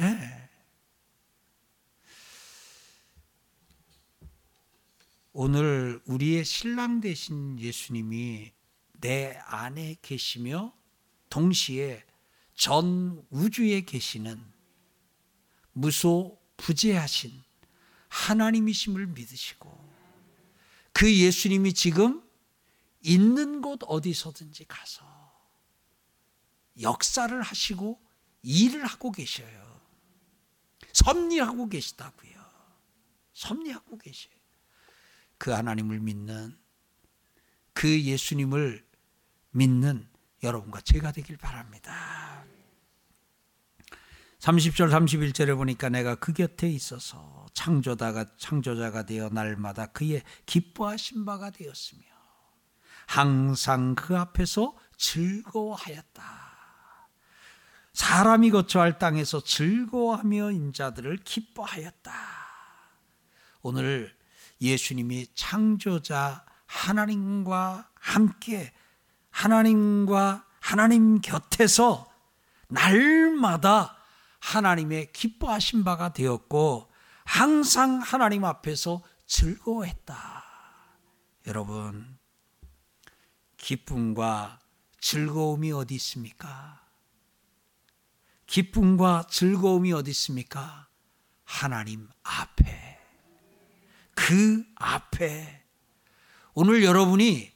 예. 0.00 0.04
네. 0.04 0.50
오늘 5.32 6.00
우리의 6.04 6.44
신랑 6.44 7.00
되신 7.00 7.60
예수님이 7.60 8.52
내 8.94 9.38
안에 9.46 9.96
계시며 10.02 10.74
동시에 11.30 12.04
전 12.54 13.24
우주에 13.30 13.82
계시는 13.82 14.44
무소 15.72 16.40
부재하신 16.56 17.40
하나님이심을 18.08 19.06
믿으시고 19.06 19.88
그 20.92 21.14
예수님이 21.14 21.72
지금 21.72 22.27
있는 23.00 23.60
곳 23.60 23.80
어디서든지 23.82 24.64
가서 24.66 25.04
역사를 26.80 27.40
하시고 27.40 28.00
일을 28.42 28.84
하고 28.84 29.10
계셔요. 29.10 29.80
섭리하고 30.92 31.68
계시다고요. 31.68 32.38
섭리하고 33.34 33.98
계셔요. 33.98 34.34
그 35.36 35.50
하나님을 35.50 36.00
믿는 36.00 36.56
그 37.72 38.02
예수님을 38.02 38.84
믿는 39.50 40.08
여러분과 40.42 40.80
제가 40.80 41.12
되길 41.12 41.36
바랍니다. 41.36 42.44
30절 44.40 44.90
31절에 44.90 45.56
보니까 45.56 45.88
내가 45.88 46.14
그 46.14 46.32
곁에 46.32 46.68
있어서 46.68 47.46
창조자가 47.54 48.36
창조자가 48.36 49.04
되어 49.04 49.28
날마다 49.30 49.86
그의 49.86 50.22
기뻐하신 50.46 51.24
바가 51.24 51.50
되었으며 51.50 52.17
항상 53.08 53.94
그 53.94 54.18
앞에서 54.18 54.76
즐거워하였다. 54.98 56.22
사람이 57.94 58.50
거처할 58.50 58.98
땅에서 58.98 59.42
즐거워하며 59.42 60.50
인자들을 60.50 61.16
기뻐하였다. 61.24 62.12
오늘 63.62 64.14
예수님이 64.60 65.26
창조자 65.34 66.44
하나님과 66.66 67.88
함께 67.94 68.74
하나님과 69.30 70.44
하나님 70.60 71.22
곁에서 71.22 72.12
날마다 72.68 73.96
하나님의 74.38 75.12
기뻐하신 75.12 75.82
바가 75.82 76.12
되었고 76.12 76.92
항상 77.24 78.00
하나님 78.00 78.44
앞에서 78.44 79.02
즐거워했다. 79.26 80.44
여러분, 81.46 82.17
기쁨과 83.58 84.60
즐거움이 85.00 85.72
어디 85.72 85.94
있습니까? 85.96 86.80
기쁨과 88.46 89.26
즐거움이 89.28 89.92
어디 89.92 90.10
있습니까? 90.12 90.88
하나님 91.44 92.08
앞에. 92.22 92.98
그 94.14 94.64
앞에. 94.76 95.64
오늘 96.54 96.82
여러분이 96.82 97.52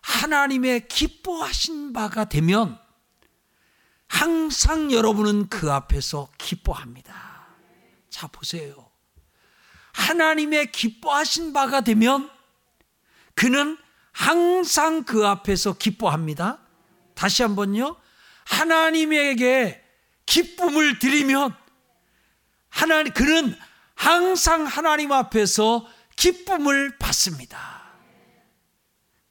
하나님의 0.00 0.88
기뻐하신 0.88 1.92
바가 1.92 2.26
되면 2.26 2.78
항상 4.06 4.90
여러분은 4.90 5.48
그 5.48 5.70
앞에서 5.70 6.30
기뻐합니다. 6.38 7.46
자, 8.08 8.26
보세요. 8.28 8.90
하나님의 9.92 10.72
기뻐하신 10.72 11.52
바가 11.52 11.82
되면 11.82 12.30
그는 13.34 13.76
항상 14.18 15.04
그 15.04 15.24
앞에서 15.28 15.78
기뻐합니다. 15.78 16.58
다시 17.14 17.42
한번요. 17.42 17.96
하나님에게 18.46 19.80
기쁨을 20.26 20.98
드리면 20.98 21.54
하나님 22.68 23.12
그는 23.12 23.56
항상 23.94 24.66
하나님 24.66 25.12
앞에서 25.12 25.86
기쁨을 26.16 26.98
받습니다. 26.98 27.92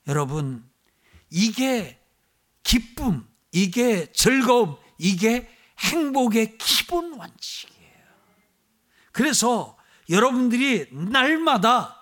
여러분, 0.07 0.65
이게 1.29 1.99
기쁨, 2.63 3.27
이게 3.51 4.09
즐거움, 4.13 4.77
이게 4.97 5.53
행복의 5.79 6.57
기본 6.57 7.11
원칙이에요. 7.11 8.05
그래서 9.11 9.77
여러분들이 10.09 10.87
날마다 10.93 12.01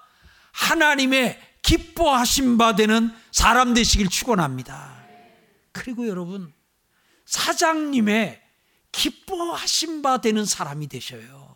하나님의 0.52 1.55
기뻐하신 1.66 2.58
바 2.58 2.76
되는 2.76 3.12
사람 3.32 3.74
되시길 3.74 4.10
축원합니다. 4.10 4.96
그리고 5.72 6.08
여러분 6.08 6.54
사장님의 7.26 8.42
기뻐하신 8.92 10.02
바 10.02 10.22
되는 10.22 10.46
사람이 10.46 10.88
되셔요. 10.88 11.56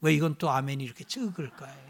왜 0.00 0.14
이건 0.14 0.36
또 0.38 0.50
아멘이 0.50 0.84
이렇게 0.84 1.04
적을까요? 1.04 1.88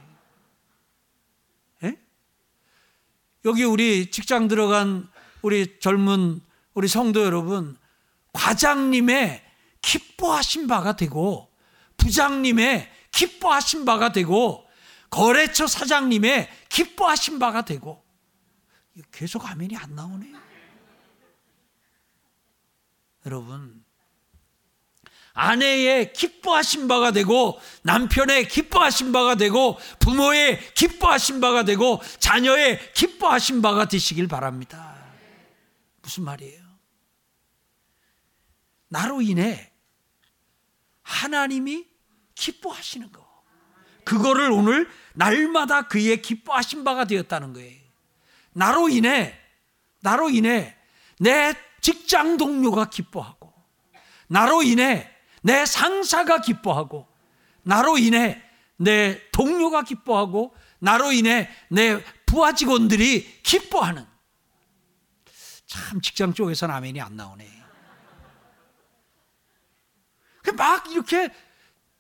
여기 3.45 3.65
우리 3.65 4.11
직장 4.11 4.49
들어간 4.49 5.09
우리 5.43 5.79
젊은 5.81 6.41
우리 6.75 6.87
성도 6.87 7.25
여러분, 7.25 7.77
과장님의 8.33 9.43
기뻐하신 9.81 10.67
바가 10.67 10.97
되고, 10.97 11.51
부장님의 11.97 12.89
기뻐하신 13.11 13.85
바가 13.85 14.13
되고, 14.13 14.68
거래처 15.11 15.67
사장님의 15.67 16.49
기뻐하신 16.69 17.39
바가 17.39 17.65
되고, 17.65 18.05
계속 19.13 19.49
아멘이 19.49 19.77
안 19.77 19.95
나오네요. 19.95 20.39
여러분, 23.27 23.85
아내의 25.39 26.13
기뻐하신 26.15 26.89
바가 26.89 27.13
되고 27.13 27.61
남편의 27.83 28.49
기뻐하신 28.49 29.13
바가 29.13 29.37
되고 29.37 29.79
부모의 30.01 30.75
기뻐하신 30.75 31.41
바가 31.41 31.63
되고 31.63 32.01
자녀의 32.19 32.93
기뻐하신 32.93 33.63
바가 33.63 33.87
되시길 33.87 34.27
바랍니다. 34.27 34.97
무슨 36.03 36.25
말이에요? 36.25 36.61
나로 38.89 39.23
인해 39.23 39.71
하나님이 41.03 41.87
기뻐하시는 42.35 43.13
거. 43.13 43.28
그거를 44.09 44.51
오늘 44.51 44.89
날마다 45.13 45.83
그의 45.83 46.23
기뻐하신 46.23 46.83
바가 46.83 47.05
되었다는 47.05 47.53
거예요. 47.53 47.79
나로 48.55 48.89
인해 48.89 49.39
나로 50.01 50.31
인해 50.31 50.75
내 51.21 51.55
직장 51.83 52.39
동료가 52.39 52.89
기뻐하고 52.89 53.53
나로 54.29 54.63
인해 54.63 55.15
내 55.43 55.67
상사가 55.67 56.41
기뻐하고 56.41 57.07
나로 57.63 57.99
인해 57.99 58.43
내 58.79 59.21
동료가 59.31 59.83
기뻐하고 59.83 60.55
나로 60.79 61.13
인해 61.13 61.51
내 61.69 62.03
부하 62.25 62.55
직원들이 62.55 63.43
기뻐하는 63.43 64.07
참 65.67 66.01
직장 66.01 66.33
쪽에서는 66.33 66.75
아멘이 66.75 66.99
안 67.03 67.15
나오네. 67.15 67.47
막 70.57 70.91
이렇게 70.91 71.29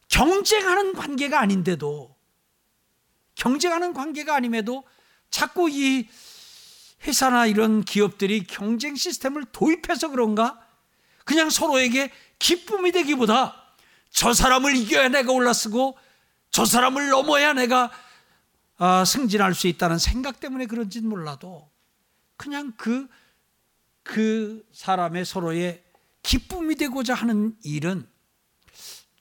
경쟁하는 0.09 0.94
관계가 0.94 1.40
아닌데도 1.40 2.16
경쟁하는 3.34 3.92
관계가 3.92 4.34
아님에도 4.34 4.84
자꾸 5.30 5.70
이 5.70 6.09
회사나 7.06 7.46
이런 7.46 7.84
기업들이 7.84 8.44
경쟁 8.44 8.96
시스템을 8.96 9.44
도입해서 9.52 10.09
그런가? 10.09 10.61
그냥 11.24 11.50
서로에게 11.50 12.11
기쁨이 12.38 12.90
되기보다 12.92 13.74
저 14.11 14.32
사람을 14.32 14.74
이겨야 14.76 15.09
내가 15.09 15.32
올라서고 15.32 15.96
저 16.50 16.64
사람을 16.64 17.11
넘어야 17.11 17.52
내가 17.52 17.90
아, 18.78 19.04
승진할 19.04 19.54
수 19.54 19.66
있다는 19.66 19.98
생각 19.98 20.40
때문에 20.40 20.66
그런지는 20.66 21.09
몰라도 21.09 21.70
그냥 22.36 22.72
그, 22.76 23.09
그 24.02 24.64
사람의 24.72 25.24
서로의 25.24 25.84
기쁨이 26.22 26.76
되고자 26.76 27.14
하는 27.14 27.56
일은 27.62 28.09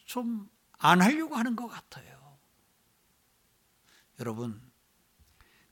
좀 0.06 0.48
안 0.78 1.02
하려고 1.02 1.36
하는 1.36 1.56
것 1.56 1.68
같아요. 1.68 2.38
여러분, 4.20 4.62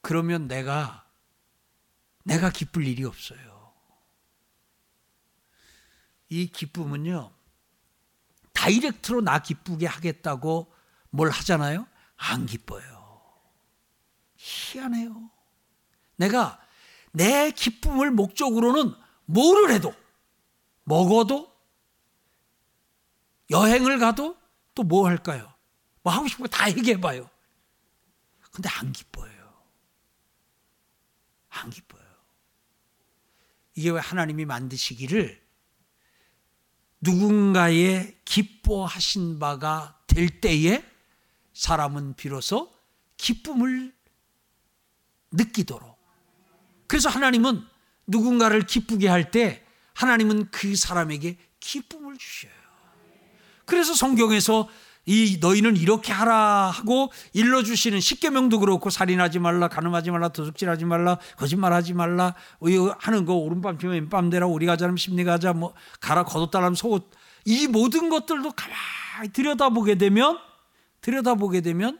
그러면 0.01 0.47
내가, 0.47 1.07
내가 2.23 2.49
기쁠 2.49 2.85
일이 2.85 3.03
없어요. 3.03 3.73
이 6.29 6.47
기쁨은요, 6.47 7.31
다이렉트로 8.53 9.21
나 9.21 9.39
기쁘게 9.39 9.85
하겠다고 9.85 10.71
뭘 11.09 11.29
하잖아요? 11.29 11.87
안 12.15 12.45
기뻐요. 12.45 12.95
희한해요. 14.35 15.29
내가 16.17 16.61
내 17.11 17.51
기쁨을 17.51 18.11
목적으로는 18.11 18.93
뭐를 19.25 19.71
해도, 19.71 19.93
먹어도, 20.83 21.53
여행을 23.49 23.99
가도 23.99 24.37
또 24.75 24.83
뭐 24.83 25.07
할까요? 25.07 25.51
뭐 26.03 26.13
하고 26.13 26.27
싶은 26.27 26.43
거 26.45 26.49
다 26.49 26.69
얘기해봐요. 26.69 27.29
근데 28.51 28.69
안 28.69 28.91
기뻐요. 28.91 29.31
안 31.49 31.69
기뻐요. 31.69 32.03
이게 33.75 33.89
왜 33.89 33.99
하나님이 33.99 34.45
만드시기를 34.45 35.43
누군가의 37.01 38.17
기뻐하신 38.25 39.39
바가 39.39 39.99
될 40.07 40.39
때에 40.41 40.83
사람은 41.53 42.15
비로소 42.15 42.73
기쁨을 43.17 43.93
느끼도록. 45.31 45.97
그래서 46.87 47.09
하나님은 47.09 47.65
누군가를 48.07 48.65
기쁘게 48.65 49.07
할 49.07 49.31
때 49.31 49.65
하나님은 49.93 50.51
그 50.51 50.75
사람에게 50.75 51.37
기쁨을 51.59 52.17
주셔요. 52.17 52.51
그래서 53.65 53.93
성경에서 53.93 54.67
이 55.05 55.37
너희는 55.39 55.77
이렇게 55.77 56.11
하라 56.11 56.71
하고 56.71 57.11
일러 57.33 57.61
주시는 57.61 57.99
십계명도 57.99 58.59
그렇고 58.59 58.89
살인하지 58.89 59.37
말라 59.39 59.67
가늠하지 59.67 60.09
말라 60.09 60.29
도둑질하지 60.29 60.85
말라 60.85 61.19
거짓말하지 61.37 61.93
말라 61.93 62.33
하는 62.97 63.25
거 63.25 63.35
오른밤 63.35 63.77
피면 63.77 63.93
왼밤 63.95 64.31
되라 64.31 64.47
우리 64.47 64.65
가 64.65 64.77
자면 64.77 64.97
심리 64.97 65.23
가자 65.23 65.53
뭐 65.53 65.73
가라 65.99 66.23
걷었다라면 66.23 66.73
속옷 66.75 67.11
이 67.45 67.67
모든 67.67 68.09
것들도 68.09 68.51
가만히 68.51 69.31
들여다보게 69.31 69.95
되면 69.95 70.39
들여다보게 71.01 71.61
되면 71.61 71.99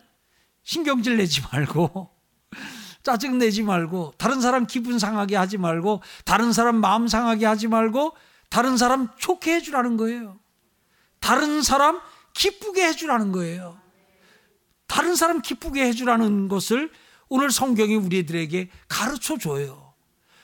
신경질 0.63 1.17
내지 1.17 1.41
말고 1.51 2.09
짜증 3.03 3.37
내지 3.37 3.61
말고 3.61 4.15
다른 4.17 4.41
사람 4.41 4.65
기분 4.65 4.97
상하게 4.97 5.35
하지 5.35 5.59
말고 5.59 6.01
다른 6.25 6.51
사람 6.51 6.77
마음 6.77 7.07
상하게 7.07 7.45
하지 7.45 7.67
말고 7.67 8.13
다른 8.49 8.77
사람 8.77 9.09
좋게 9.19 9.55
해주라는 9.55 9.97
거예요. 9.97 10.39
다른 11.25 11.63
사람 11.63 11.99
기쁘게 12.35 12.85
해주라는 12.85 13.31
거예요. 13.31 13.79
다른 14.85 15.15
사람 15.15 15.41
기쁘게 15.41 15.83
해주라는 15.87 16.49
것을 16.49 16.91
오늘 17.29 17.49
성경이 17.49 17.95
우리들에게 17.95 18.69
가르쳐 18.87 19.35
줘요. 19.35 19.95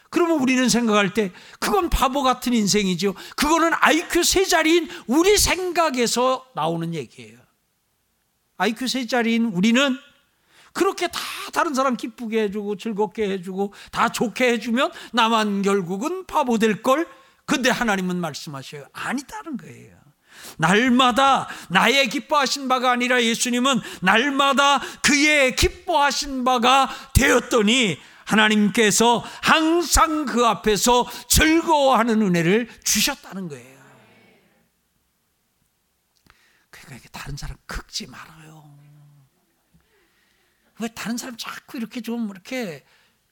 그러면 0.10 0.40
우리는 0.40 0.68
생각할 0.70 1.14
때 1.14 1.32
그건 1.60 1.92
바보 1.92 2.24
같은 2.24 2.54
인생이죠. 2.54 3.14
그거는 3.36 3.74
IQ 3.80 4.24
세 4.24 4.44
자리인 4.44 4.90
우리 5.06 5.38
생각에서 5.38 6.48
나오는 6.56 6.96
얘기예요. 6.96 7.38
IQ 8.58 8.88
세 8.88 9.06
자리인 9.06 9.46
우리는 9.54 9.96
그렇게 10.74 11.08
다 11.10 11.20
다른 11.54 11.76
사람 11.76 11.96
기쁘게 11.96 12.42
해주고 12.46 12.78
즐겁게 12.78 13.30
해주고 13.30 13.72
다 13.92 14.10
좋게 14.10 14.54
해주면 14.54 14.92
나만 15.14 15.62
결국은 15.62 16.26
바보 16.26 16.58
될 16.58 16.82
걸. 16.82 17.08
근데 17.46 17.70
하나님은 17.70 18.18
말씀하셔요. 18.18 18.88
아니다는 18.94 19.58
거예요. 19.58 20.01
날마다 20.58 21.48
나의 21.70 22.10
기뻐하신 22.10 22.68
바가 22.68 22.92
아니라 22.92 23.22
예수님은 23.22 23.82
날마다 24.02 24.80
그의 25.02 25.56
기뻐하신 25.56 26.44
바가 26.44 26.90
되었더니 27.14 28.00
하나님께서 28.26 29.24
항상 29.42 30.26
그 30.26 30.46
앞에서 30.46 31.06
즐거워하는 31.28 32.22
은혜를 32.22 32.70
주셨다는 32.84 33.50
거예요. 33.50 33.82
그러니까 36.70 37.10
다른 37.12 37.36
사람 37.38 37.58
긁지 37.66 38.08
말아요. 38.08 38.72
왜 40.80 40.88
다른 40.90 41.18
사람 41.18 41.38
자꾸 41.38 41.78
이렇게 41.78 42.02
좀 42.02 42.30
이렇게 42.30 42.84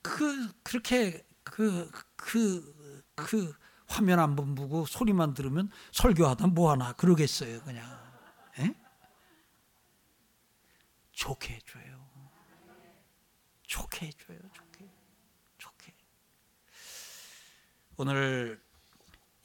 그 0.01 0.51
그렇게 0.64 1.26
그 1.43 1.89
그, 2.16 2.74
그 3.16 3.53
화면 3.90 4.20
안번 4.20 4.56
보고 4.56 4.86
소리만 4.86 5.34
들으면 5.34 5.70
설교하다 5.92 6.48
뭐하나 6.48 6.94
그러겠어요 6.94 7.62
그냥. 7.64 7.86
에? 8.60 8.74
좋게 11.12 11.56
해줘요. 11.56 12.08
좋게 13.64 14.08
해줘요 14.08 14.40
좋게. 14.54 14.90
좋게. 15.58 15.94
오늘 17.98 18.64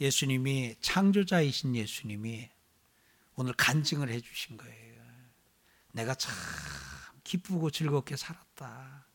예수님이 0.01 0.77
창조자이신 0.81 1.75
예수님이 1.75 2.51
오늘 3.37 3.55
간증을 3.55 4.11
해주신 4.11 4.59
거예요. 4.59 5.03
내가 5.93 6.15
참 6.15 6.35
기쁘고 7.25 7.71
즐겁게 7.71 8.17
살았다. 8.17 9.07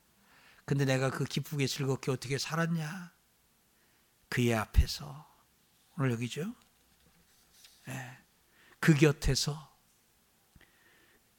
근데 0.65 0.86
내가 0.86 1.09
그 1.11 1.23
기쁘게 1.23 1.67
즐겁게 1.67 2.11
어떻게 2.11 2.38
살았냐 2.38 3.18
그의 4.30 4.53
앞에서 4.53 5.27
오늘 5.97 6.11
여기죠. 6.11 6.55
네. 7.88 8.17
그 8.80 8.93
곁에서 8.93 9.69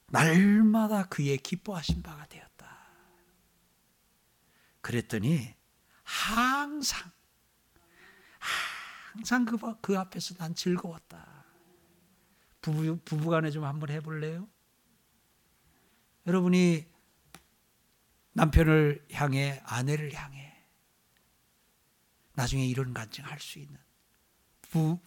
날마다 0.08 1.06
그의 1.08 1.38
기뻐하신 1.38 2.02
바가 2.02 2.26
되었다. 2.26 2.50
그랬더니 4.80 5.54
항상 6.02 7.12
항상 9.14 9.44
그, 9.44 9.56
그 9.80 9.98
앞에서 9.98 10.34
난 10.34 10.54
즐거웠다. 10.54 11.44
부부, 12.60 12.98
부부간에 13.04 13.50
좀 13.50 13.64
한번 13.64 13.90
해볼래요? 13.90 14.48
여러분이 16.26 16.86
남편을 18.32 19.06
향해 19.12 19.62
아내를 19.64 20.12
향해 20.12 20.49
나중에 22.40 22.64
이런 22.64 22.94
간증할 22.94 23.38
수 23.38 23.58
있는 23.58 23.78
부, 24.62 24.98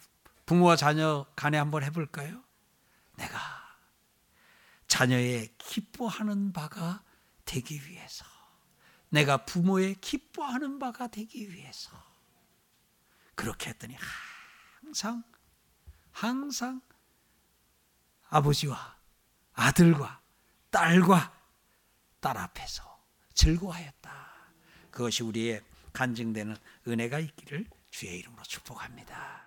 부모와 0.46 0.76
자녀 0.76 1.26
간에 1.36 1.58
한번 1.58 1.84
해볼까요? 1.84 2.44
내가 3.16 3.40
자녀의 4.88 5.56
기뻐하는 5.58 6.54
바가 6.54 7.04
되기 7.46 7.88
위해서 7.88 8.24
내가 9.10 9.46
부모의 9.46 9.96
기뻐하는 9.96 10.78
바가 10.78 11.08
되기 11.08 11.52
위해서 11.52 11.92
그렇게 13.34 13.72
했더니 13.72 13.98
항상 14.82 15.24
항상 16.12 16.82
아버지와 18.30 18.96
아들과 19.54 20.22
딸과 20.70 21.36
딸 22.20 22.38
앞에서 22.38 23.04
즐거워하였다. 23.34 24.14
그것이 24.92 25.24
우리의 25.24 25.64
간증되는 25.94 26.56
은혜가 26.88 27.20
있기를 27.20 27.66
주의 27.92 28.18
이름으로 28.20 28.44
축복합니다. 28.44 29.43